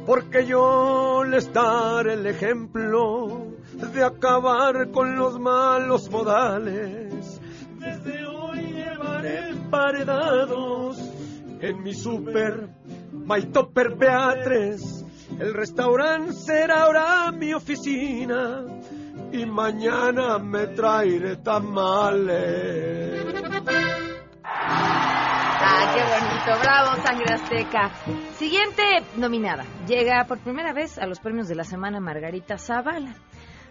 Porque 0.06 0.46
yo 0.46 1.24
les 1.24 1.52
daré 1.52 2.14
el 2.14 2.28
ejemplo 2.28 3.48
de 3.92 4.04
acabar 4.04 4.92
con 4.92 5.16
los 5.16 5.40
malos 5.40 6.08
modales. 6.12 7.40
Desde 7.80 8.24
hoy 8.24 8.72
llevaré 8.72 9.48
emparedados 9.48 10.96
en 11.60 11.82
mi 11.82 11.92
super 11.92 12.68
My 13.10 13.42
Topper. 13.46 13.96
El 15.38 15.54
restaurante 15.54 16.32
será 16.32 16.82
ahora 16.82 17.30
mi 17.32 17.52
oficina 17.52 18.64
y 19.32 19.44
mañana 19.44 20.38
me 20.38 20.68
traeré 20.68 21.36
tamales. 21.36 23.24
Ah, 25.68 25.94
qué 25.94 26.02
bonito. 26.02 26.62
Bravo, 26.62 27.02
Sangre 27.02 27.34
Azteca. 27.34 27.90
Siguiente 28.34 28.82
nominada. 29.16 29.64
Llega 29.86 30.24
por 30.26 30.38
primera 30.38 30.72
vez 30.72 30.98
a 30.98 31.06
los 31.06 31.18
premios 31.20 31.48
de 31.48 31.56
la 31.56 31.64
semana 31.64 32.00
Margarita 32.00 32.56
Zavala. 32.56 33.14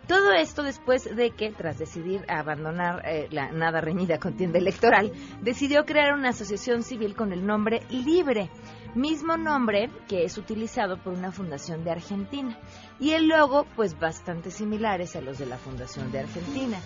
Todo 0.08 0.34
esto 0.34 0.62
después 0.62 1.16
de 1.16 1.32
que, 1.32 1.52
tras 1.52 1.80
decidir 1.80 2.26
abandonar 2.30 3.02
eh, 3.06 3.28
la 3.32 3.52
nada 3.52 3.82
reñida 3.82 4.20
contienda 4.20 4.60
electoral, 4.60 5.12
decidió 5.42 5.84
crear 5.84 6.14
una 6.14 6.30
asociación 6.30 6.84
civil 6.84 7.16
con 7.16 7.34
el 7.34 7.46
nombre 7.46 7.82
Libre, 7.90 8.52
mismo 8.94 9.36
nombre 9.36 9.90
que 10.08 10.24
es 10.24 10.38
utilizado 10.38 10.98
por 11.02 11.14
una 11.14 11.32
fundación 11.32 11.84
de 11.84 11.92
Argentina. 11.92 12.56
Y 13.00 13.12
el 13.12 13.28
logo, 13.28 13.66
pues 13.76 13.98
bastante 14.00 14.52
similares 14.52 15.16
a 15.16 15.22
los 15.22 15.40
de 15.40 15.48
la 15.48 15.58
Fundación 15.58 16.12
de 16.12 16.20
Argentina. 16.20 16.78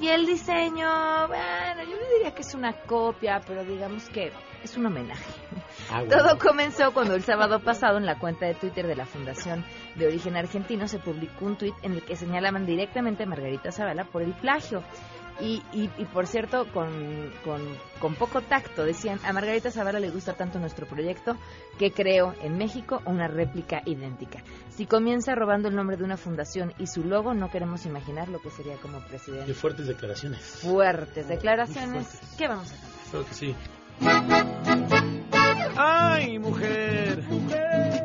Y 0.00 0.08
el 0.08 0.24
diseño, 0.24 1.28
bueno, 1.28 1.84
yo 1.84 1.96
no 1.96 2.14
diría 2.14 2.34
que 2.34 2.42
es 2.42 2.54
una 2.54 2.72
copia, 2.72 3.40
pero 3.46 3.64
digamos 3.64 4.08
que 4.08 4.32
es 4.62 4.76
un 4.76 4.86
homenaje. 4.86 5.32
Ah, 5.90 6.02
bueno. 6.02 6.16
Todo 6.16 6.38
comenzó 6.38 6.92
cuando 6.92 7.14
el 7.14 7.22
sábado 7.22 7.60
pasado 7.60 7.98
en 7.98 8.06
la 8.06 8.18
cuenta 8.18 8.46
de 8.46 8.54
Twitter 8.54 8.86
de 8.86 8.96
la 8.96 9.06
Fundación 9.06 9.64
de 9.96 10.06
Origen 10.06 10.36
Argentino 10.36 10.86
se 10.88 10.98
publicó 10.98 11.44
un 11.46 11.56
tuit 11.56 11.74
en 11.82 11.92
el 11.92 12.02
que 12.02 12.16
señalaban 12.16 12.66
directamente 12.66 13.24
a 13.24 13.26
Margarita 13.26 13.72
Zavala 13.72 14.04
por 14.04 14.22
el 14.22 14.32
plagio. 14.34 14.82
Y, 15.40 15.62
y, 15.72 15.90
y 15.96 16.04
por 16.04 16.26
cierto, 16.26 16.70
con, 16.72 17.32
con, 17.42 17.62
con 18.00 18.14
poco 18.14 18.42
tacto, 18.42 18.84
decían, 18.84 19.18
a 19.24 19.32
Margarita 19.32 19.70
Zavala 19.70 19.98
le 19.98 20.10
gusta 20.10 20.34
tanto 20.34 20.58
nuestro 20.58 20.86
proyecto 20.86 21.36
que 21.78 21.90
creó 21.90 22.34
en 22.42 22.58
México 22.58 23.00
una 23.06 23.28
réplica 23.28 23.80
idéntica. 23.86 24.42
Si 24.68 24.84
comienza 24.86 25.34
robando 25.34 25.68
el 25.68 25.74
nombre 25.74 25.96
de 25.96 26.04
una 26.04 26.18
fundación 26.18 26.74
y 26.78 26.86
su 26.86 27.02
logo, 27.04 27.32
no 27.32 27.50
queremos 27.50 27.86
imaginar 27.86 28.28
lo 28.28 28.40
que 28.40 28.50
sería 28.50 28.76
como 28.76 29.00
Qué 29.00 29.08
presidente. 29.08 29.54
fuertes 29.54 29.86
declaraciones. 29.86 30.40
Fuertes 30.62 31.26
declaraciones. 31.26 32.06
fuertes. 32.08 32.34
¿Qué 32.36 32.48
vamos 32.48 32.70
a 32.70 32.74
hacer? 32.74 32.88
Creo 33.10 33.24
que 33.26 33.34
sí. 33.34 33.54
Ay, 35.76 36.38
mujer, 36.38 37.22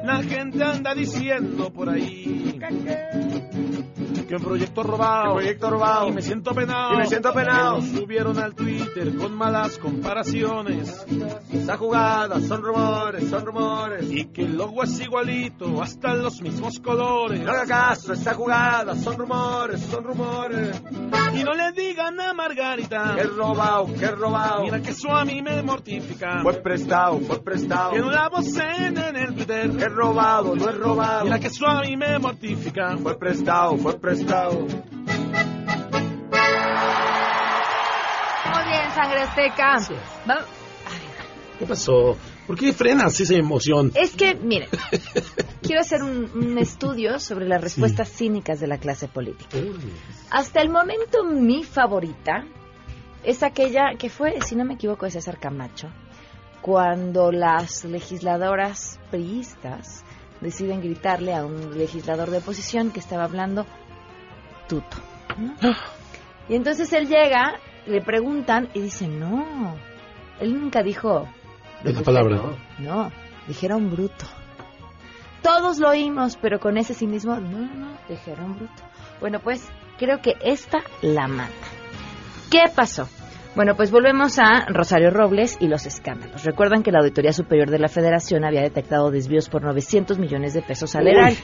la 0.08 0.24
gente 0.24 0.63
anda 0.63 0.93
diciendo 0.96 1.70
por 1.72 1.89
ahí 1.89 2.58
que 4.28 4.36
un 4.36 4.43
proyecto 4.43 4.84
robado, 4.84 5.36
proyecto 5.36 5.70
robado. 5.70 6.08
y 6.10 6.12
me 6.12 6.22
siento 6.22 6.54
penado, 6.54 6.96
Y 6.96 6.98
me 6.98 7.06
siento 7.08 7.32
penado. 7.34 7.78
Que 7.80 7.98
subieron 7.98 8.38
al 8.39 8.56
Twitter 8.56 9.15
con 9.15 9.34
malas 9.34 9.78
comparaciones 9.78 11.06
Esa 11.54 11.78
jugada 11.78 12.39
son 12.41 12.62
rumores, 12.62 13.30
son 13.30 13.46
rumores. 13.46 14.12
y 14.12 14.26
que 14.26 14.41
el 14.43 14.58
logo 14.58 14.84
es 14.84 15.00
igualito, 15.00 15.82
hasta 15.82 16.13
los 16.15 16.41
mismos 16.41 16.80
colores. 16.80 17.39
No 17.41 17.52
haga 17.52 17.65
caso, 17.65 18.12
esa 18.13 18.34
jugada 18.34 18.96
son 18.96 19.17
rumores, 19.17 19.80
son 19.82 20.04
rumores. 20.04 20.82
Y 21.34 21.43
no 21.43 21.54
le 21.54 21.72
digan 21.74 22.20
a 22.20 22.34
Margarita 22.34 23.13
Que 23.15 23.24
robado, 23.24 23.86
que 23.93 24.08
robado. 24.08 24.63
Mira 24.63 24.82
que 24.82 24.89
eso 24.89 25.10
a 25.15 25.24
mí 25.24 25.41
me 25.41 25.62
mortifica. 25.62 26.39
Fue 26.41 26.54
prestado, 26.56 27.20
fue 27.20 27.41
prestado. 27.43 27.91
Que 27.91 28.00
la 28.00 28.28
vocen 28.30 28.98
en 28.98 29.15
el 29.15 29.36
Twitter. 29.36 29.72
Es 29.78 29.91
robado, 29.98 30.56
no 30.56 30.70
es 30.70 30.78
robado. 30.78 31.26
Mira 31.26 31.40
que 31.40 31.50
a 31.66 31.82
mí 31.82 31.98
me 31.98 32.20
mortifica. 32.20 32.96
Fue 32.98 33.18
prestado, 33.18 33.76
fue 33.78 34.00
prestado. 34.00 34.60
Muy 34.60 34.70
bien, 38.68 38.92
Sangre 38.94 39.22
Azteca. 39.22 39.78
¿Qué 41.58 41.66
pasó? 41.66 42.16
¿Por 42.46 42.58
qué 42.58 42.72
frenas 42.72 43.20
esa 43.20 43.34
emoción? 43.34 43.92
Es 43.96 44.16
que, 44.16 44.36
mire, 44.36 44.70
quiero 45.64 45.82
hacer 45.82 46.04
un, 46.04 46.30
un 46.34 46.58
estudio 46.60 47.20
sobre 47.20 47.48
las 47.48 47.60
respuestas 47.60 48.10
cínicas 48.10 48.60
de 48.60 48.68
la 48.68 48.78
clase 48.78 49.08
política. 49.08 49.58
Hasta 50.30 50.62
el 50.62 50.70
momento, 50.70 51.24
mi 51.24 51.64
favorita 51.64 52.46
es 53.24 53.42
aquella 53.42 53.96
que 53.98 54.10
fue, 54.10 54.40
si 54.46 54.56
no 54.56 54.64
me 54.64 54.76
equivoco, 54.76 55.06
de 55.06 55.12
César 55.12 55.40
Camacho, 55.40 55.90
cuando 56.62 57.32
las 57.32 57.86
legisladoras 57.86 59.00
priistas 59.12 60.04
deciden 60.41 60.82
gritarle 60.82 61.34
a 61.34 61.46
un 61.46 61.78
legislador 61.78 62.30
de 62.30 62.39
oposición 62.39 62.91
que 62.91 63.00
estaba 63.00 63.24
hablando 63.24 63.65
tuto. 64.67 64.98
¿no? 65.38 65.54
Y 66.50 66.56
entonces 66.56 66.91
él 66.93 67.08
llega, 67.08 67.60
le 67.86 68.02
preguntan 68.02 68.70
y 68.74 68.82
dice, 68.82 69.08
no, 69.08 69.76
él 70.39 70.60
nunca 70.60 70.84
dijo... 70.84 71.28
Esa 71.84 72.02
palabra, 72.02 72.36
usted- 72.41 72.58
No, 72.80 73.12
dijeron 73.48 73.89
bruto. 73.91 74.26
Todos 75.41 75.78
lo 75.80 75.89
oímos, 75.89 76.38
pero 76.41 76.60
con 76.60 76.78
ese 76.78 76.93
cinismo, 76.93 77.36
no, 77.36 77.60
no, 77.60 77.74
no, 77.76 77.98
dijeron 78.10 78.56
bruto. 78.56 78.84
Bueno, 79.20 79.39
pues 79.39 79.67
creo 79.98 80.22
que 80.22 80.36
esta 80.41 80.80
la 81.02 81.28
mata. 81.28 81.54
¿Qué 82.52 82.63
pasó? 82.76 83.08
Bueno, 83.58 83.74
pues 83.76 83.89
volvemos 83.89 84.38
a 84.38 84.67
Rosario 84.67 85.10
Robles 85.10 85.58
y 85.60 85.67
los 85.67 85.88
escándalos. 85.88 86.43
Recuerdan 86.43 86.84
que 86.84 86.91
la 86.91 87.00
Auditoría 87.00 87.34
Superior 87.34 87.72
de 87.72 87.80
la 87.80 87.88
Federación 87.88 88.46
había 88.46 88.62
detectado 88.62 89.10
desvíos 89.10 89.50
por 89.50 89.63
900 89.63 90.20
millones 90.20 90.54
de 90.54 90.62
pesos 90.62 90.96
al 90.96 91.08
erario. 91.08 91.39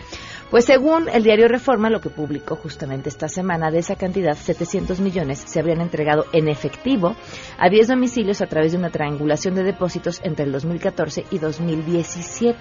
Pues 0.51 0.65
según 0.65 1.09
el 1.09 1.23
diario 1.23 1.47
Reforma, 1.47 1.89
lo 1.89 2.01
que 2.01 2.11
publicó 2.11 2.55
justamente 2.55 3.09
esta 3.09 3.27
semana, 3.27 3.71
de 3.71 3.79
esa 3.79 3.95
cantidad, 3.95 4.35
700 4.35 4.99
millones 4.99 5.39
se 5.39 5.59
habrían 5.59 5.81
entregado 5.81 6.27
en 6.33 6.49
efectivo 6.49 7.15
a 7.57 7.67
10 7.67 7.87
domicilios 7.87 8.43
a 8.43 8.45
través 8.45 8.73
de 8.73 8.77
una 8.77 8.91
triangulación 8.91 9.55
de 9.55 9.63
depósitos 9.63 10.21
entre 10.23 10.45
el 10.45 10.51
2014 10.51 11.25
y 11.31 11.39
2017 11.39 12.59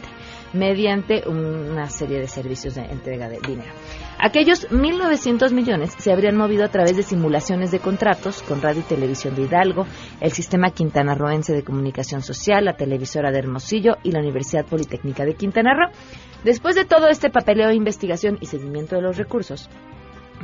mediante 0.52 1.28
una 1.28 1.88
serie 1.88 2.18
de 2.18 2.28
servicios 2.28 2.74
de 2.74 2.82
entrega 2.82 3.28
de 3.28 3.38
dinero. 3.40 3.72
Aquellos 4.18 4.68
1.900 4.70 5.52
millones 5.52 5.94
se 5.98 6.12
habrían 6.12 6.36
movido 6.36 6.64
a 6.64 6.68
través 6.68 6.96
de 6.96 7.02
simulaciones 7.02 7.70
de 7.70 7.80
contratos 7.80 8.42
con 8.42 8.62
Radio 8.62 8.80
y 8.80 8.84
Televisión 8.84 9.34
de 9.34 9.42
Hidalgo, 9.42 9.86
el 10.20 10.32
Sistema 10.32 10.70
Quintana 10.70 11.14
Roense 11.14 11.52
de 11.52 11.64
Comunicación 11.64 12.22
Social, 12.22 12.64
la 12.64 12.76
Televisora 12.76 13.32
de 13.32 13.38
Hermosillo 13.38 13.96
y 14.02 14.12
la 14.12 14.20
Universidad 14.20 14.66
Politécnica 14.66 15.24
de 15.24 15.34
Quintana 15.34 15.74
Roo. 15.74 15.92
Después 16.44 16.76
de 16.76 16.84
todo 16.84 17.08
este 17.08 17.30
papeleo 17.30 17.68
de 17.68 17.74
investigación 17.74 18.38
y 18.40 18.46
seguimiento 18.46 18.96
de 18.96 19.02
los 19.02 19.16
recursos, 19.16 19.68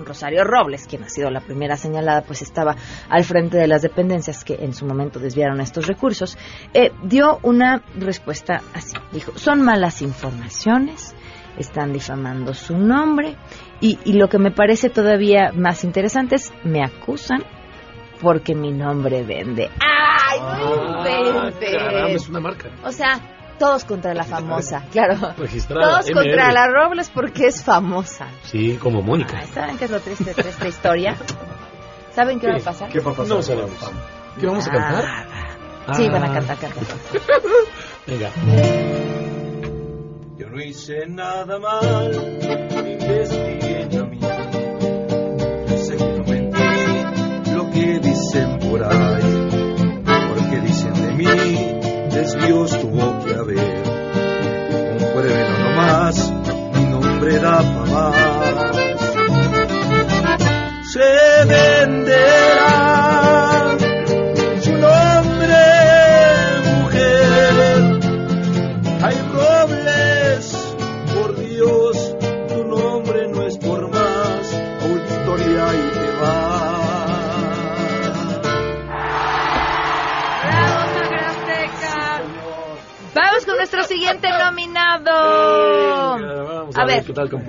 Rosario 0.05 0.45
Robles, 0.45 0.87
quien 0.87 1.03
ha 1.05 1.09
sido 1.09 1.31
la 1.31 1.41
primera 1.41 1.77
señalada, 1.77 2.23
pues 2.23 2.43
estaba 2.43 2.77
al 3.09 3.25
frente 3.25 3.57
de 3.57 3.67
las 3.67 3.83
dependencias 3.83 4.45
que 4.45 4.55
en 4.55 4.75
su 4.75 4.87
momento 4.87 5.19
desviaron 5.19 5.61
estos 5.61 5.87
recursos, 5.87 6.37
eh, 6.75 6.93
dio 7.03 7.39
una 7.43 7.83
respuesta 7.97 8.63
así. 8.75 8.97
Dijo, 9.13 9.33
son 9.37 9.63
malas 9.63 10.03
informaciones, 10.03 11.15
están 11.57 11.93
difamando 11.93 12.55
su 12.55 12.77
nombre 12.77 13.37
y, 13.81 13.99
y 14.05 14.15
lo 14.15 14.29
que 14.29 14.39
me 14.39 14.51
parece 14.51 14.91
todavía 14.91 15.53
más 15.53 15.85
interesante 15.85 16.37
es, 16.37 16.53
me 16.65 16.85
acusan 16.85 17.43
porque 18.21 18.55
mi 18.55 18.73
nombre 18.73 19.23
vende. 19.23 19.71
¡Ay, 19.81 20.41
no 20.41 20.99
inventes! 20.99 21.77
Ah, 21.79 21.85
caramba, 21.85 22.11
es 22.11 22.29
una 22.29 22.41
marca. 22.41 22.71
O 22.85 22.91
sea, 22.91 23.38
todos 23.59 23.85
contra 23.85 24.14
la 24.14 24.25
famosa, 24.25 24.85
claro. 24.92 25.35
Registrada, 25.37 26.01
Todos 26.01 26.11
contra 26.11 26.53
la 26.53 26.66
Robles 26.68 27.11
porque 27.11 27.47
es 27.49 27.62
famosa. 27.62 28.29
Sí, 28.44 28.79
como 28.81 29.03
Mónica. 29.03 29.44
¿Saben 29.47 29.77
qué 29.79 29.85
es 29.87 29.90
lo 29.90 30.01
triste 30.01 30.33
de 30.35 30.49
esta 30.51 30.68
historia? 30.68 31.16
¿Saben 32.14 32.40
qué, 32.40 32.49
va 32.49 32.57
a 32.57 32.61
pasar? 32.61 32.88
¿Qué 32.90 33.01
va 33.01 33.12
a 33.12 33.14
pasar? 33.14 33.37
No 33.37 33.42
sabemos. 33.42 33.90
¿Qué 34.40 34.47
vamos 34.47 34.66
a 34.66 34.71
cantar? 34.71 35.05
Sí, 35.94 36.09
van 36.09 36.23
a 36.23 36.31
Ah. 36.31 36.35
cantar, 36.35 36.57
cantar. 36.59 36.85
Venga. 38.07 38.31
Yo 40.37 40.49
no 40.51 40.62
hice 40.62 41.07
nada 41.09 41.59
mal, 41.59 42.11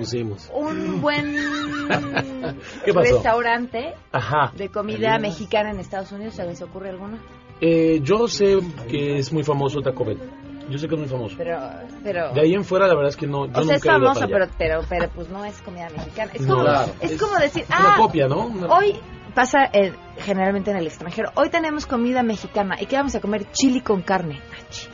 compusimos. 0.04 0.50
Un 0.54 1.00
buen 1.00 1.34
restaurante 2.86 3.94
Ajá. 4.12 4.52
de 4.56 4.68
comida 4.70 5.18
mexicana 5.18 5.70
en 5.70 5.80
Estados 5.80 6.12
Unidos. 6.12 6.34
¿Se 6.34 6.44
les 6.44 6.60
ocurre 6.62 6.90
alguno? 6.90 7.18
Eh, 7.60 8.00
yo 8.02 8.26
sé 8.28 8.58
que 8.88 9.18
es 9.18 9.32
muy 9.32 9.44
famoso 9.44 9.80
Taco 9.80 10.04
Bell. 10.04 10.18
Yo 10.70 10.78
sé 10.78 10.86
que 10.88 10.94
es 10.94 11.00
muy 11.00 11.08
famoso. 11.08 11.34
Pero, 11.36 11.58
pero... 12.04 12.32
De 12.32 12.40
ahí 12.42 12.54
en 12.54 12.64
fuera, 12.64 12.86
la 12.86 12.94
verdad 12.94 13.08
es 13.10 13.16
que 13.16 13.26
no. 13.26 13.46
Yo 13.46 13.52
o 13.52 13.54
sea, 13.54 13.62
nunca 13.62 13.74
es 13.76 13.82
famoso, 13.84 14.26
pero, 14.30 14.46
pero, 14.56 14.80
pero 14.88 15.08
pues 15.10 15.28
no 15.28 15.44
es 15.44 15.60
comida 15.62 15.88
mexicana. 15.90 16.30
Es 16.32 16.42
No, 16.42 16.54
como, 16.54 16.64
claro. 16.66 16.92
es 17.00 17.10
Es 17.12 17.20
como 17.20 17.36
decir, 17.38 17.64
una 17.68 17.94
ah, 17.94 17.96
copia, 17.96 18.28
¿no? 18.28 18.46
Una- 18.46 18.66
hoy 18.68 18.94
pasa 19.34 19.64
eh, 19.72 19.92
generalmente 20.18 20.70
en 20.70 20.76
el 20.78 20.86
extranjero, 20.86 21.30
hoy 21.34 21.50
tenemos 21.50 21.86
comida 21.86 22.22
mexicana, 22.22 22.76
¿y 22.80 22.86
qué 22.86 22.96
vamos 22.96 23.14
a 23.14 23.20
comer? 23.20 23.46
Chili 23.52 23.80
con 23.80 24.02
carne. 24.02 24.40
Ah, 24.52 24.56
chi- 24.70 24.88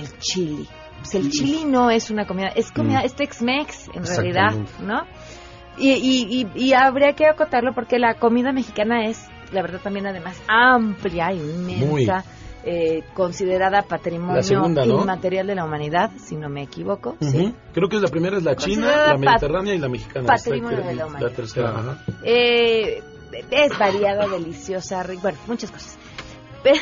El 0.00 0.18
chili. 0.18 0.68
Pues 1.12 1.24
el 1.26 1.30
chili 1.30 1.64
no 1.64 1.90
es 1.90 2.10
una 2.10 2.26
comida, 2.26 2.48
es 2.48 2.70
comida, 2.72 3.00
Mm. 3.00 3.04
es 3.06 3.14
Tex-Mex 3.16 3.90
en 3.94 4.04
realidad. 4.06 4.54
¿no? 4.80 5.02
Y, 5.78 5.90
y, 5.92 6.46
y, 6.54 6.64
y 6.66 6.72
habría 6.74 7.12
que 7.14 7.26
acotarlo 7.26 7.72
porque 7.74 7.98
la 7.98 8.14
comida 8.14 8.52
mexicana 8.52 9.06
es, 9.06 9.26
la 9.52 9.62
verdad, 9.62 9.80
también 9.82 10.06
además 10.06 10.40
amplia, 10.48 11.32
inmensa, 11.32 12.24
eh, 12.64 13.02
considerada 13.14 13.82
patrimonio 13.82 14.36
La 14.36 14.42
segunda, 14.42 14.84
¿no? 14.86 15.00
inmaterial 15.00 15.46
de 15.46 15.54
la 15.54 15.64
humanidad, 15.64 16.10
si 16.18 16.36
no 16.36 16.48
me 16.48 16.62
equivoco. 16.62 17.16
Sí. 17.20 17.54
Creo 17.72 17.88
que 17.88 17.98
la 17.98 18.08
primera 18.08 18.36
es 18.36 18.42
la 18.44 18.54
china, 18.54 19.08
la 19.08 19.16
mediterránea 19.16 19.74
y 19.74 19.78
la 19.78 19.88
mexicana. 19.88 20.26
patrimonio 20.26 20.78
Esta- 20.78 20.90
de 20.90 20.94
la 20.96 21.06
humanidad. 21.06 21.30
La 21.30 21.36
tercera, 21.36 21.70
ajá. 21.70 22.04
Eh, 22.22 23.02
es 23.50 23.78
variada, 23.78 24.28
deliciosa, 24.28 25.04
bueno, 25.22 25.38
muchas 25.46 25.70
cosas. 25.70 25.98
Pero, 26.62 26.78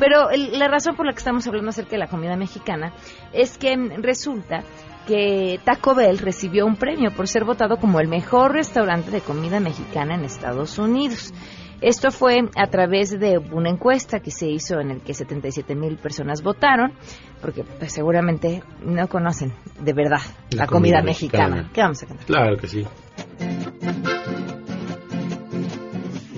pero 0.00 0.30
el- 0.30 0.58
la 0.58 0.66
razón 0.66 0.96
por 0.96 1.06
la 1.06 1.12
que 1.12 1.18
estamos 1.18 1.46
hablando 1.46 1.70
acerca 1.70 1.92
de 1.92 1.98
la 1.98 2.08
comida 2.08 2.34
mexicana 2.36 2.92
es 3.32 3.56
que 3.56 3.76
resulta 3.98 4.64
que 5.06 5.60
Taco 5.64 5.94
Bell 5.94 6.18
recibió 6.18 6.66
un 6.66 6.74
premio 6.76 7.10
por 7.12 7.28
ser 7.28 7.44
votado 7.44 7.76
como 7.76 8.00
el 8.00 8.08
mejor 8.08 8.52
restaurante 8.52 9.10
de 9.12 9.20
comida 9.20 9.60
mexicana 9.60 10.14
en 10.16 10.24
Estados 10.24 10.78
Unidos. 10.78 11.32
Esto 11.80 12.10
fue 12.10 12.40
a 12.56 12.66
través 12.66 13.18
de 13.18 13.38
una 13.38 13.70
encuesta 13.70 14.20
que 14.20 14.30
se 14.30 14.46
hizo 14.48 14.78
en 14.80 14.90
el 14.90 15.00
que 15.00 15.14
77 15.14 15.74
mil 15.74 15.96
personas 15.96 16.42
votaron, 16.42 16.92
porque 17.40 17.64
pues, 17.64 17.92
seguramente 17.92 18.62
no 18.84 19.08
conocen 19.08 19.52
de 19.80 19.92
verdad 19.94 20.20
la, 20.50 20.64
La 20.64 20.66
comida, 20.66 20.98
comida 20.98 21.02
mexicana. 21.02 21.48
mexicana. 21.56 21.70
¿Qué 21.72 21.80
vamos 21.80 22.02
a 22.02 22.06
cantar? 22.06 22.26
Claro 22.26 22.56
que 22.58 22.68
sí. 22.68 22.86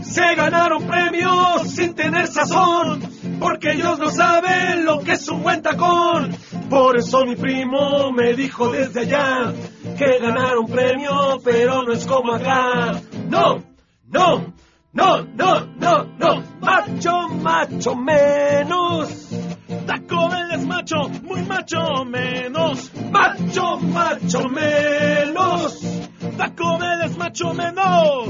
Se 0.03 0.35
ganaron 0.35 0.85
premios 0.87 1.63
sin 1.71 1.95
tener 1.95 2.27
sazón, 2.27 3.01
porque 3.39 3.73
ellos 3.73 3.99
no 3.99 4.11
saben 4.11 4.85
lo 4.85 5.01
que 5.01 5.13
es 5.13 5.29
un 5.29 5.43
buen 5.43 5.63
tacón. 5.63 6.37
Por 6.69 6.97
eso 6.97 7.25
mi 7.25 7.37
primo 7.37 8.13
me 8.13 8.35
dijo 8.35 8.71
desde 8.71 9.01
allá 9.01 9.53
que 9.97 10.19
ganaron 10.19 10.67
premio, 10.67 11.39
pero 11.45 11.83
no 11.83 11.93
es 11.93 12.07
como 12.07 12.33
acá. 12.35 13.01
No, 13.29 13.63
no, 14.09 14.53
no, 14.93 15.23
no, 15.25 15.67
no, 15.79 16.05
no, 16.19 16.43
macho, 16.61 17.29
macho 17.29 17.95
menos. 17.97 19.29
Taco 19.87 20.29
Bell 20.29 20.51
es 20.53 20.67
macho, 20.67 21.09
muy 21.23 21.43
macho 21.43 22.05
menos. 22.05 22.93
Macho, 23.11 23.79
macho 23.79 24.49
menos. 24.49 25.81
Taco 26.37 26.79
Bell 26.79 27.03
es 27.05 27.17
macho 27.17 27.55
menos. 27.55 28.29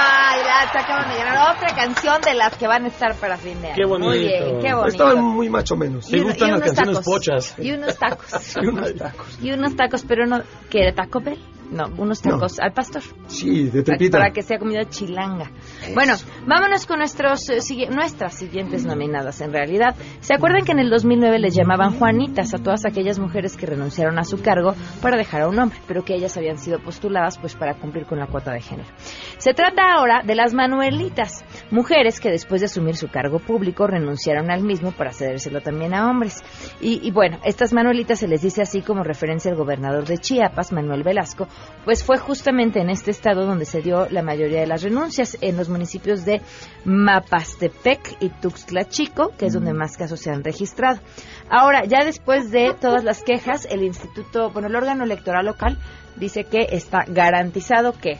Ay, 0.00 0.40
la 0.44 0.72
se 0.72 0.78
acaban 0.78 1.08
de 1.10 1.16
ganar 1.18 1.56
otra 1.56 1.74
canción 1.74 2.20
de 2.20 2.34
las 2.34 2.56
que 2.56 2.66
van 2.66 2.84
a 2.84 2.88
estar 2.88 3.14
para 3.16 3.36
fin 3.36 3.60
de 3.60 3.68
año. 3.68 3.76
Qué 3.76 3.84
bonito. 3.84 4.08
Muy 4.10 4.18
bien, 4.20 4.60
qué 4.60 4.74
bonito. 4.74 4.86
Estaban 4.86 5.22
muy 5.22 5.48
macho 5.48 5.76
menos. 5.76 6.08
Y 6.10 6.16
Me 6.16 6.22
gustan 6.22 6.50
las 6.50 6.58
unos 6.58 6.66
canciones 6.66 6.94
tacos. 6.96 7.04
pochas. 7.14 7.54
Y 7.58 7.72
unos 7.72 7.98
tacos. 7.98 8.56
Y 8.62 8.66
unos 8.66 8.94
tacos. 8.94 9.38
Y 9.42 9.52
unos 9.52 9.76
tacos, 9.76 10.04
pero 10.06 10.26
no, 10.26 10.42
¿qué 10.70 10.92
Taco 10.92 11.20
Bell? 11.20 11.38
No, 11.70 11.84
unos 11.98 12.22
tacos 12.22 12.58
al 12.60 12.72
pastor. 12.72 13.02
Sí, 13.26 13.68
de 13.68 13.82
tripita. 13.82 14.18
para 14.18 14.32
que 14.32 14.42
sea 14.42 14.58
comida 14.58 14.84
chilanga. 14.88 15.50
Bueno, 15.94 16.14
vámonos 16.46 16.86
con 16.86 16.98
nuestros 16.98 17.48
eh, 17.50 17.58
sigui- 17.58 17.90
nuestras 17.90 18.34
siguientes 18.34 18.86
nominadas. 18.86 19.40
En 19.42 19.52
realidad, 19.52 19.94
¿se 20.20 20.32
acuerdan 20.34 20.64
que 20.64 20.72
en 20.72 20.78
el 20.78 20.88
2009 20.88 21.38
les 21.38 21.54
llamaban 21.54 21.98
Juanitas 21.98 22.54
a 22.54 22.58
todas 22.58 22.86
aquellas 22.86 23.18
mujeres 23.18 23.56
que 23.56 23.66
renunciaron 23.66 24.18
a 24.18 24.24
su 24.24 24.40
cargo 24.40 24.74
para 25.02 25.16
dejar 25.18 25.42
a 25.42 25.48
un 25.48 25.58
hombre, 25.58 25.78
pero 25.86 26.04
que 26.04 26.14
ellas 26.14 26.36
habían 26.38 26.56
sido 26.58 26.78
postuladas 26.78 27.36
pues 27.38 27.54
para 27.54 27.74
cumplir 27.74 28.06
con 28.06 28.18
la 28.18 28.26
cuota 28.26 28.52
de 28.52 28.60
género? 28.62 28.88
Se 29.36 29.52
trata 29.52 29.92
ahora 29.94 30.22
de 30.24 30.34
las 30.34 30.54
Manuelitas, 30.54 31.44
mujeres 31.70 32.18
que 32.18 32.30
después 32.30 32.62
de 32.62 32.66
asumir 32.66 32.96
su 32.96 33.08
cargo 33.08 33.40
público 33.40 33.86
renunciaron 33.86 34.50
al 34.50 34.62
mismo 34.62 34.92
para 34.92 35.12
cedérselo 35.12 35.60
también 35.60 35.92
a 35.92 36.08
hombres. 36.08 36.42
Y, 36.80 37.06
y 37.06 37.10
bueno, 37.10 37.38
estas 37.44 37.72
Manuelitas 37.74 38.20
se 38.20 38.28
les 38.28 38.40
dice 38.42 38.62
así 38.62 38.80
como 38.80 39.02
referencia 39.04 39.50
al 39.50 39.56
gobernador 39.58 40.06
de 40.06 40.16
Chiapas, 40.18 40.72
Manuel 40.72 41.02
Velasco, 41.02 41.46
pues 41.84 42.04
fue 42.04 42.18
justamente 42.18 42.80
en 42.80 42.90
este 42.90 43.10
estado 43.10 43.46
donde 43.46 43.64
se 43.64 43.80
dio 43.80 44.08
la 44.10 44.22
mayoría 44.22 44.60
de 44.60 44.66
las 44.66 44.82
renuncias, 44.82 45.38
en 45.40 45.56
los 45.56 45.68
municipios 45.68 46.24
de 46.24 46.42
Mapastepec 46.84 48.18
y 48.20 48.28
Tuxtla 48.28 48.84
Chico, 48.84 49.32
que 49.38 49.46
es 49.46 49.54
donde 49.54 49.72
más 49.72 49.96
casos 49.96 50.20
se 50.20 50.30
han 50.30 50.44
registrado. 50.44 51.00
Ahora, 51.48 51.84
ya 51.86 52.04
después 52.04 52.50
de 52.50 52.74
todas 52.78 53.04
las 53.04 53.22
quejas, 53.22 53.66
el 53.70 53.82
instituto, 53.82 54.50
bueno, 54.50 54.68
el 54.68 54.76
órgano 54.76 55.04
electoral 55.04 55.46
local 55.46 55.78
dice 56.16 56.44
que 56.44 56.68
está 56.72 57.04
garantizado 57.06 57.92
que 57.92 58.18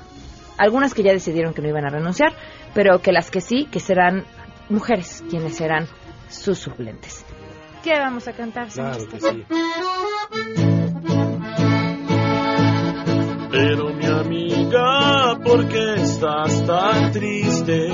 algunas 0.56 0.94
que 0.94 1.02
ya 1.02 1.12
decidieron 1.12 1.52
que 1.54 1.62
no 1.62 1.68
iban 1.68 1.84
a 1.84 1.90
renunciar, 1.90 2.32
pero 2.74 3.00
que 3.00 3.12
las 3.12 3.30
que 3.30 3.40
sí, 3.40 3.66
que 3.70 3.80
serán 3.80 4.24
mujeres 4.68 5.22
quienes 5.28 5.56
serán 5.56 5.86
sus 6.28 6.58
suplentes. 6.58 7.24
¿Qué 7.82 7.98
vamos 7.98 8.28
a 8.28 8.32
cantar? 8.32 8.70
señor 8.70 8.96
Claro 8.96 9.10
que 9.10 9.16
Esteban? 9.16 9.46
sí. 10.56 10.77
Pero 13.60 13.92
mi 13.92 14.06
amiga, 14.06 15.36
¿por 15.44 15.66
qué 15.66 15.94
estás 15.94 16.64
tan 16.64 17.10
triste? 17.10 17.90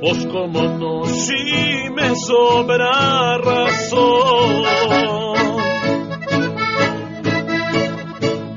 Pues 0.00 0.26
como 0.32 0.62
no, 0.62 1.04
si 1.04 1.90
me 1.94 2.16
sobra 2.16 3.36
razón. 3.36 4.62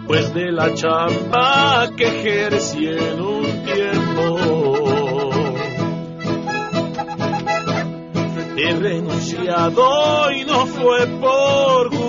Pues 0.08 0.34
de 0.34 0.52
la 0.54 0.74
chamba 0.74 1.90
que 1.98 2.06
ejercí 2.06 2.88
en 2.88 3.20
un 3.20 3.66
tiempo. 3.66 4.40
He 8.56 8.74
renunciado 8.80 10.32
y 10.32 10.46
no 10.46 10.66
fue 10.68 11.06
por 11.20 11.90
gusto. 11.90 12.07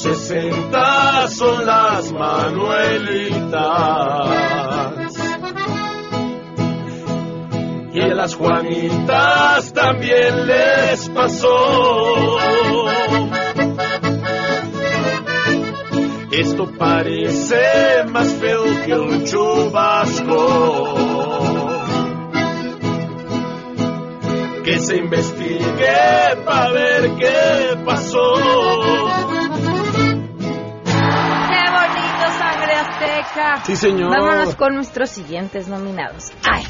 Como 0.00 0.14
sesenta 0.14 1.26
son 1.28 1.66
las 1.66 2.12
Manuelitas. 2.12 3.58
Y 7.92 8.00
a 8.00 8.14
las 8.14 8.36
Juanitas 8.36 9.72
también 9.72 10.46
les 10.46 11.08
pasó. 11.08 12.36
Esto 16.30 16.70
parece 16.78 18.04
más 18.08 18.28
feo 18.34 18.64
que 18.86 18.94
un 18.94 19.24
chubasco. 19.24 20.94
Que 24.64 24.78
se 24.78 24.96
investigue 24.96 26.36
para 26.44 26.70
ver 26.70 27.10
qué 27.16 27.76
pasó. 27.84 28.07
Sí, 33.64 33.76
señor. 33.76 34.10
Vámonos 34.10 34.54
con 34.54 34.74
nuestros 34.74 35.10
siguientes 35.10 35.68
nominados. 35.68 36.32
¡Ay! 36.48 36.64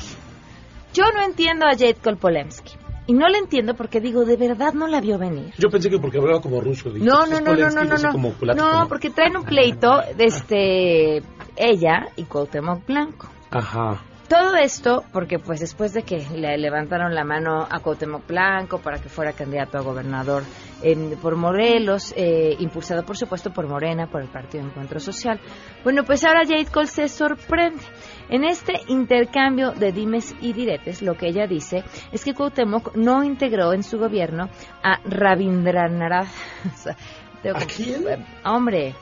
Yo 0.94 1.04
no 1.14 1.22
entiendo 1.22 1.66
a 1.66 1.70
Jade 1.70 1.94
Kolpolemsky. 1.94 2.72
Y 3.06 3.14
no 3.14 3.26
le 3.28 3.38
entiendo 3.38 3.74
porque 3.74 4.00
digo, 4.00 4.24
de 4.26 4.36
verdad 4.36 4.74
no 4.74 4.86
la 4.86 5.00
vio 5.00 5.18
venir. 5.18 5.54
Yo 5.56 5.70
pensé 5.70 5.88
que 5.88 5.98
porque 5.98 6.18
hablaba 6.18 6.42
como 6.42 6.60
ruso. 6.60 6.90
dije, 6.90 7.06
No, 7.06 7.20
pues, 7.20 7.30
no, 7.30 7.40
no, 7.40 7.56
no, 7.56 7.70
no, 7.70 7.84
no, 7.84 7.96
no. 7.96 8.12
como 8.12 8.34
No, 8.54 8.80
¿no? 8.80 8.88
porque 8.88 9.08
traen 9.08 9.36
un 9.36 9.44
pleito 9.44 10.02
de 10.16 10.24
este 10.26 11.22
ella 11.56 12.08
y 12.16 12.24
Cuauhtémoc 12.24 12.86
Blanco. 12.86 13.28
Ajá. 13.50 14.02
Todo 14.28 14.56
esto 14.56 15.04
porque 15.10 15.38
pues 15.38 15.60
después 15.60 15.94
de 15.94 16.02
que 16.02 16.18
le 16.34 16.58
levantaron 16.58 17.14
la 17.14 17.24
mano 17.24 17.66
a 17.68 17.80
Cuauhtémoc 17.80 18.26
Blanco 18.26 18.78
para 18.78 18.98
que 19.00 19.08
fuera 19.08 19.32
candidato 19.32 19.78
a 19.78 19.80
gobernador 19.80 20.42
en- 20.82 21.16
por 21.18 21.34
Morelos, 21.36 22.12
eh, 22.14 22.54
impulsado 22.58 23.06
por 23.06 23.16
supuesto 23.16 23.50
por 23.54 23.66
Morena, 23.66 24.06
por 24.06 24.20
el 24.20 24.28
Partido 24.28 24.64
Encuentro 24.64 25.00
Social. 25.00 25.40
Bueno, 25.82 26.04
pues 26.04 26.24
ahora 26.24 26.40
Jade 26.46 26.66
Cole 26.66 26.88
se 26.88 27.08
sorprende. 27.08 27.82
En 28.28 28.44
este 28.44 28.74
intercambio 28.88 29.70
de 29.72 29.92
dimes 29.92 30.34
y 30.42 30.52
diretes, 30.52 31.00
lo 31.00 31.14
que 31.16 31.28
ella 31.28 31.46
dice 31.46 31.82
es 32.12 32.22
que 32.22 32.34
Cuauhtémoc 32.34 32.94
no 32.96 33.24
integró 33.24 33.72
en 33.72 33.82
su 33.82 33.98
gobierno 33.98 34.50
a 34.82 34.98
Rabindranath. 35.08 36.28
o 36.74 36.76
sea, 36.76 36.96
tengo 37.42 37.58
que- 37.60 38.18
Hombre, 38.44 38.94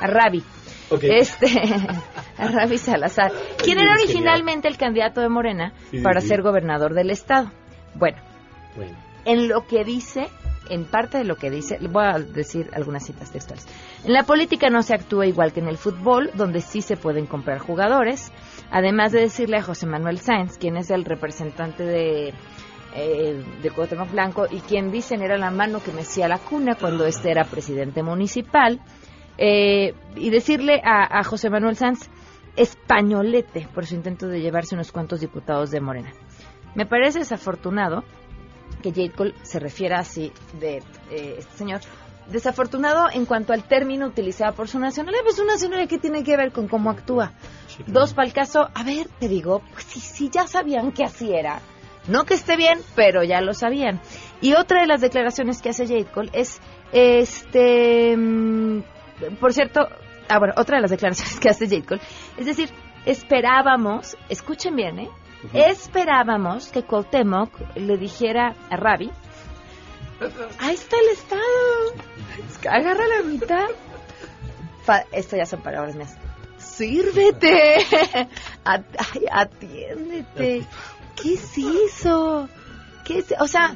a 0.00 0.06
Rabi. 0.06 0.44
Ok. 0.90 1.02
Este, 1.02 1.46
a 2.38 2.48
Rabi 2.48 2.78
Salazar, 2.78 3.32
quien 3.62 3.78
era 3.78 3.92
originalmente 3.94 4.68
el 4.68 4.76
candidato 4.76 5.20
de 5.20 5.28
Morena 5.28 5.72
sí, 5.90 5.98
para 6.00 6.20
sí. 6.20 6.28
ser 6.28 6.42
gobernador 6.42 6.94
del 6.94 7.10
estado. 7.10 7.50
Bueno, 7.94 8.18
Bueno. 8.76 8.96
en 9.24 9.48
lo 9.48 9.66
que 9.66 9.84
dice 9.84 10.28
en 10.68 10.84
parte 10.84 11.18
de 11.18 11.24
lo 11.24 11.36
que 11.36 11.50
dice, 11.50 11.78
voy 11.90 12.04
a 12.04 12.18
decir 12.18 12.70
algunas 12.74 13.06
citas 13.06 13.30
textuales. 13.30 13.66
En 14.04 14.12
la 14.12 14.24
política 14.24 14.68
no 14.68 14.82
se 14.82 14.94
actúa 14.94 15.26
igual 15.26 15.52
que 15.52 15.60
en 15.60 15.68
el 15.68 15.76
fútbol, 15.78 16.30
donde 16.34 16.60
sí 16.60 16.82
se 16.82 16.96
pueden 16.96 17.26
comprar 17.26 17.58
jugadores. 17.58 18.32
Además 18.70 19.12
de 19.12 19.20
decirle 19.20 19.58
a 19.58 19.62
José 19.62 19.86
Manuel 19.86 20.18
Sáenz, 20.18 20.58
quien 20.58 20.76
es 20.76 20.90
el 20.90 21.04
representante 21.04 21.84
de 21.84 22.34
eh, 22.98 23.44
de 23.62 23.70
Cuauhtémoc 23.70 24.10
Blanco 24.10 24.46
y 24.50 24.60
quien 24.60 24.90
dicen 24.90 25.20
era 25.20 25.36
la 25.36 25.50
mano 25.50 25.82
que 25.82 25.92
mecía 25.92 26.28
la 26.28 26.38
cuna 26.38 26.76
cuando 26.76 27.04
este 27.04 27.30
era 27.30 27.44
presidente 27.44 28.02
municipal 28.02 28.80
eh, 29.38 29.94
y 30.14 30.30
decirle 30.30 30.80
a, 30.84 31.18
a 31.18 31.24
José 31.24 31.50
Manuel 31.50 31.76
Sanz 31.76 32.08
españolete 32.56 33.68
por 33.74 33.86
su 33.86 33.94
intento 33.94 34.28
de 34.28 34.40
llevarse 34.40 34.74
unos 34.74 34.92
cuantos 34.92 35.20
diputados 35.20 35.70
de 35.70 35.80
Morena. 35.80 36.12
Me 36.74 36.86
parece 36.86 37.20
desafortunado 37.20 38.04
que 38.82 38.90
Jade 38.90 39.12
Cole 39.12 39.34
se 39.42 39.58
refiera 39.58 39.98
así 39.98 40.32
de 40.58 40.78
eh, 41.10 41.36
este 41.38 41.56
señor. 41.56 41.80
Desafortunado 42.30 43.06
en 43.12 43.24
cuanto 43.24 43.52
al 43.52 43.64
término 43.64 44.06
utilizado 44.06 44.54
por 44.54 44.68
su 44.68 44.78
nacionalidad. 44.78 45.22
Pues 45.22 45.38
una 45.38 45.54
nacionalidad 45.54 45.88
que 45.88 45.98
tiene 45.98 46.24
que 46.24 46.36
ver 46.36 46.52
con 46.52 46.66
cómo 46.66 46.90
actúa. 46.90 47.32
Dos 47.86 48.14
para 48.14 48.26
el 48.26 48.34
caso. 48.34 48.68
A 48.74 48.82
ver, 48.82 49.06
te 49.20 49.28
digo, 49.28 49.62
pues 49.72 49.84
si, 49.84 50.00
si 50.00 50.28
ya 50.28 50.46
sabían 50.46 50.92
que 50.92 51.04
así 51.04 51.32
era. 51.32 51.60
No 52.08 52.24
que 52.24 52.34
esté 52.34 52.56
bien, 52.56 52.80
pero 52.94 53.22
ya 53.22 53.40
lo 53.40 53.54
sabían. 53.54 54.00
Y 54.40 54.54
otra 54.54 54.80
de 54.80 54.86
las 54.86 55.00
declaraciones 55.00 55.62
que 55.62 55.70
hace 55.70 55.86
Jade 55.86 56.06
Cole 56.06 56.30
es, 56.32 56.60
este, 56.92 58.16
mm, 58.16 58.82
por 59.40 59.52
cierto, 59.52 59.88
ah, 60.28 60.38
bueno, 60.38 60.54
otra 60.56 60.76
de 60.76 60.82
las 60.82 60.90
declaraciones 60.90 61.38
que 61.40 61.48
hace 61.48 61.66
Jade 61.66 61.84
Cole, 61.84 62.00
es 62.36 62.46
decir, 62.46 62.70
esperábamos, 63.04 64.16
escuchen 64.28 64.76
bien, 64.76 64.98
¿eh? 64.98 65.10
Esperábamos 65.52 66.68
que 66.68 66.82
Cuauhtémoc 66.82 67.52
le 67.76 67.96
dijera 67.98 68.54
a 68.70 68.76
Ravi, 68.76 69.10
ahí 70.58 70.74
está 70.74 70.96
el 70.96 71.08
Estado, 71.12 71.42
agarra 72.70 73.06
la 73.06 73.22
mitad. 73.22 73.68
Esto 75.12 75.36
ya 75.36 75.46
son 75.46 75.62
palabras 75.62 75.96
mías. 75.96 76.16
Sírvete, 76.58 77.78
atiéndete. 79.30 80.66
¿Qué 81.22 81.34
es 81.34 81.58
eso? 81.58 82.48
¿Qué 83.04 83.18
es? 83.18 83.34
O 83.40 83.46
sea, 83.46 83.74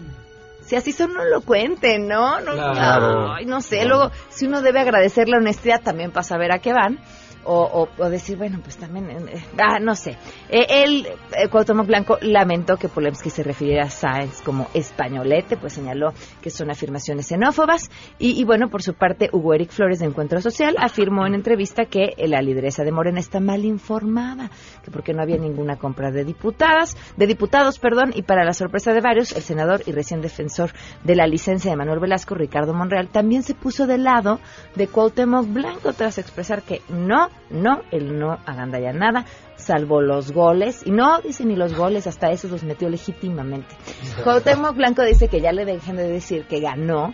si 0.71 0.77
así 0.77 0.93
son, 0.93 1.15
no 1.15 1.25
lo 1.25 1.41
cuenten, 1.41 2.07
¿no? 2.07 2.39
no 2.39 2.53
Claro. 2.53 3.33
Ay, 3.33 3.45
no 3.45 3.61
sé. 3.61 3.85
Luego, 3.87 4.13
si 4.29 4.47
uno 4.47 4.63
debe 4.63 4.79
agradecer 4.79 5.29
la 5.29 5.39
honestidad 5.39 5.83
también 5.83 6.13
para 6.13 6.23
saber 6.23 6.53
a 6.53 6.61
qué 6.61 6.73
van. 6.73 7.01
O, 7.45 7.89
decir, 8.11 8.37
bueno, 8.37 8.61
pues 8.63 8.77
también, 8.77 9.11
eh, 9.29 9.43
ah, 9.59 9.79
no 9.81 9.95
sé. 9.95 10.17
Eh, 10.49 10.67
él, 10.69 11.07
eh, 11.37 11.49
Cuauhtémoc 11.49 11.87
Blanco, 11.87 12.19
lamentó 12.21 12.77
que 12.77 12.89
Polemski 12.89 13.31
se 13.31 13.43
refiriera 13.43 13.85
a 13.85 13.91
Sáenz 13.91 14.43
como 14.43 14.69
españolete, 14.75 15.57
pues 15.57 15.73
señaló 15.73 16.13
que 16.43 16.51
son 16.51 16.71
afirmaciones 16.71 17.27
xenófobas. 17.27 17.91
Y, 18.19 18.41
y 18.41 18.45
bueno, 18.45 18.69
por 18.69 18.83
su 18.83 18.95
parte, 18.95 19.31
Hugo 19.33 19.55
Eric 19.55 19.71
Flores 19.71 20.01
de 20.01 20.07
Encuentro 20.07 20.41
Social 20.41 20.77
afirmó 20.79 21.27
en 21.27 21.35
entrevista 21.35 21.87
que 21.87 22.15
la 22.19 22.43
lideresa 22.43 22.85
de 22.85 22.93
Morena 22.93 23.21
está 23.21 23.41
mal 23.41 23.65
informada, 23.65 24.51
que 24.85 24.91
porque 24.91 25.15
no 25.15 25.23
había 25.23 25.39
ninguna 25.39 25.77
compra 25.77 26.11
de 26.11 26.25
diputadas, 26.25 26.97
de 27.17 27.27
diputados, 27.27 27.79
perdón, 27.79 28.13
y 28.15 28.23
para 28.23 28.45
la 28.45 28.53
sorpresa 28.53 28.93
de 28.93 29.01
varios, 29.01 29.33
el 29.33 29.43
senador 29.43 29.83
y 29.87 29.93
recién 29.93 30.21
defensor 30.21 30.73
de 31.05 31.17
la 31.17 31.27
licencia 31.27 31.71
de 31.71 31.77
Manuel 31.77 32.01
Velasco, 32.01 32.35
Ricardo 32.35 32.75
Monreal, 32.75 33.09
también 33.09 33.43
se 33.43 33.55
puso 33.55 33.87
del 33.87 34.05
lado 34.05 34.41
de 34.77 34.87
Cuauhtémoc 34.87 35.47
Blanco 35.47 35.93
tras 35.93 36.19
expresar 36.19 36.63
que 36.63 36.83
no, 36.89 37.30
no, 37.51 37.83
él 37.91 38.19
no 38.19 38.39
agandalla 38.47 38.93
nada, 38.93 39.27
salvo 39.57 40.01
los 40.01 40.33
goles, 40.33 40.83
y 40.85 40.91
no 40.91 41.21
dice 41.21 41.45
ni 41.45 41.57
los 41.57 41.75
goles, 41.75 42.07
hasta 42.07 42.31
esos 42.31 42.51
los 42.51 42.63
metió 42.63 42.89
legítimamente. 42.89 43.75
Cuauhtémoc 44.25 44.77
Blanco 44.77 45.03
dice 45.03 45.29
que 45.29 45.41
ya 45.41 45.53
le 45.53 45.65
dejen 45.65 45.97
de 45.97 46.09
decir 46.09 46.45
que 46.47 46.61
ganó 46.61 47.13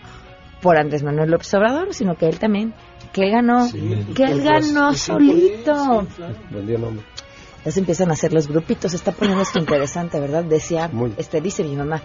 por 0.60 0.78
Andrés 0.78 1.02
Manuel 1.02 1.30
López 1.30 1.52
Obrador, 1.54 1.94
sino 1.94 2.16
que 2.16 2.28
él 2.28 2.38
también, 2.38 2.74
que 3.12 3.30
ganó, 3.30 3.68
que 4.14 4.24
él 4.24 4.42
ganó 4.42 4.94
solito. 4.94 6.06
Vendía 6.50 6.78
nombre. 6.78 7.04
Ya 7.64 7.72
se 7.72 7.80
empiezan 7.80 8.10
a 8.10 8.12
hacer 8.12 8.32
los 8.32 8.46
grupitos, 8.46 8.94
está 8.94 9.10
poniendo 9.10 9.42
esto 9.42 9.58
interesante, 9.58 10.20
¿verdad? 10.20 10.44
Decía, 10.44 10.88
Muy. 10.92 11.12
este 11.16 11.40
dice 11.40 11.64
mi 11.64 11.74
mamá, 11.74 12.00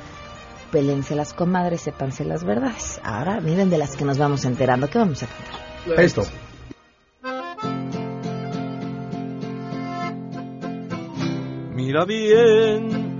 pelense 0.71 1.15
las 1.15 1.33
comadres, 1.33 1.81
sépanse 1.81 2.25
las 2.25 2.43
verdades. 2.43 2.99
Ahora 3.03 3.39
miren 3.41 3.69
de 3.69 3.77
las 3.77 3.95
que 3.95 4.03
nos 4.03 4.17
vamos 4.17 4.43
enterando, 4.45 4.89
¿qué 4.89 4.97
vamos 4.97 5.21
a 5.21 5.27
cantar? 5.27 6.03
Esto. 6.03 6.23
Mira 11.83 12.05
bien 12.05 13.17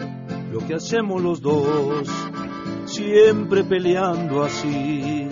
lo 0.53 0.59
que 0.59 0.75
hacemos 0.75 1.19
los 1.19 1.41
dos, 1.41 2.07
siempre 2.85 3.63
peleando 3.63 4.43
así. 4.43 5.27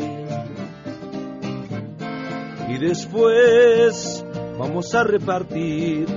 Y 2.69 2.77
después 2.79 4.25
vamos 4.57 4.95
a 4.95 5.03
repartir 5.03 6.07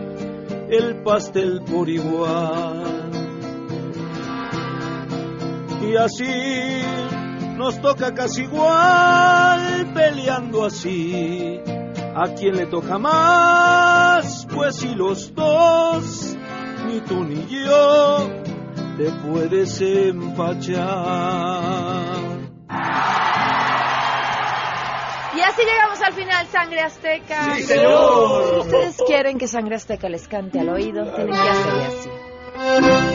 el 0.71 1.03
pastel 1.03 1.61
por 1.71 1.91
igual. 1.91 3.11
Y 5.83 5.97
así 5.97 6.83
nos 7.59 7.79
toca 7.83 8.15
casi 8.15 8.45
igual, 8.45 9.93
peleando 9.93 10.65
así. 10.65 11.61
¿A 12.15 12.29
quién 12.35 12.57
le 12.57 12.67
toca 12.67 12.97
más? 12.97 14.47
Pues 14.55 14.77
si 14.77 14.95
los 14.95 15.35
dos, 15.35 16.22
ni 16.93 17.01
tú 17.01 17.25
ni 17.25 17.47
yo, 17.49 18.29
te 18.99 19.11
puedes 19.27 19.81
empachar. 19.81 20.83
Y 25.35 25.41
así 25.41 25.63
llegamos 25.65 26.03
al 26.03 26.13
final, 26.13 26.47
Sangre 26.49 26.81
Azteca. 26.81 27.55
¡Sí, 27.55 27.63
señor! 27.63 28.53
Si 28.53 28.59
ustedes 28.61 28.97
quieren 29.07 29.39
que 29.39 29.49
Sangre 29.49 29.77
Azteca 29.77 30.11
les 30.11 30.29
cante 30.29 30.61
al 30.61 30.69
oído, 30.69 31.11
tienen 31.15 31.35
que 31.35 31.49
hacerle 31.49 31.85
así. 31.87 33.12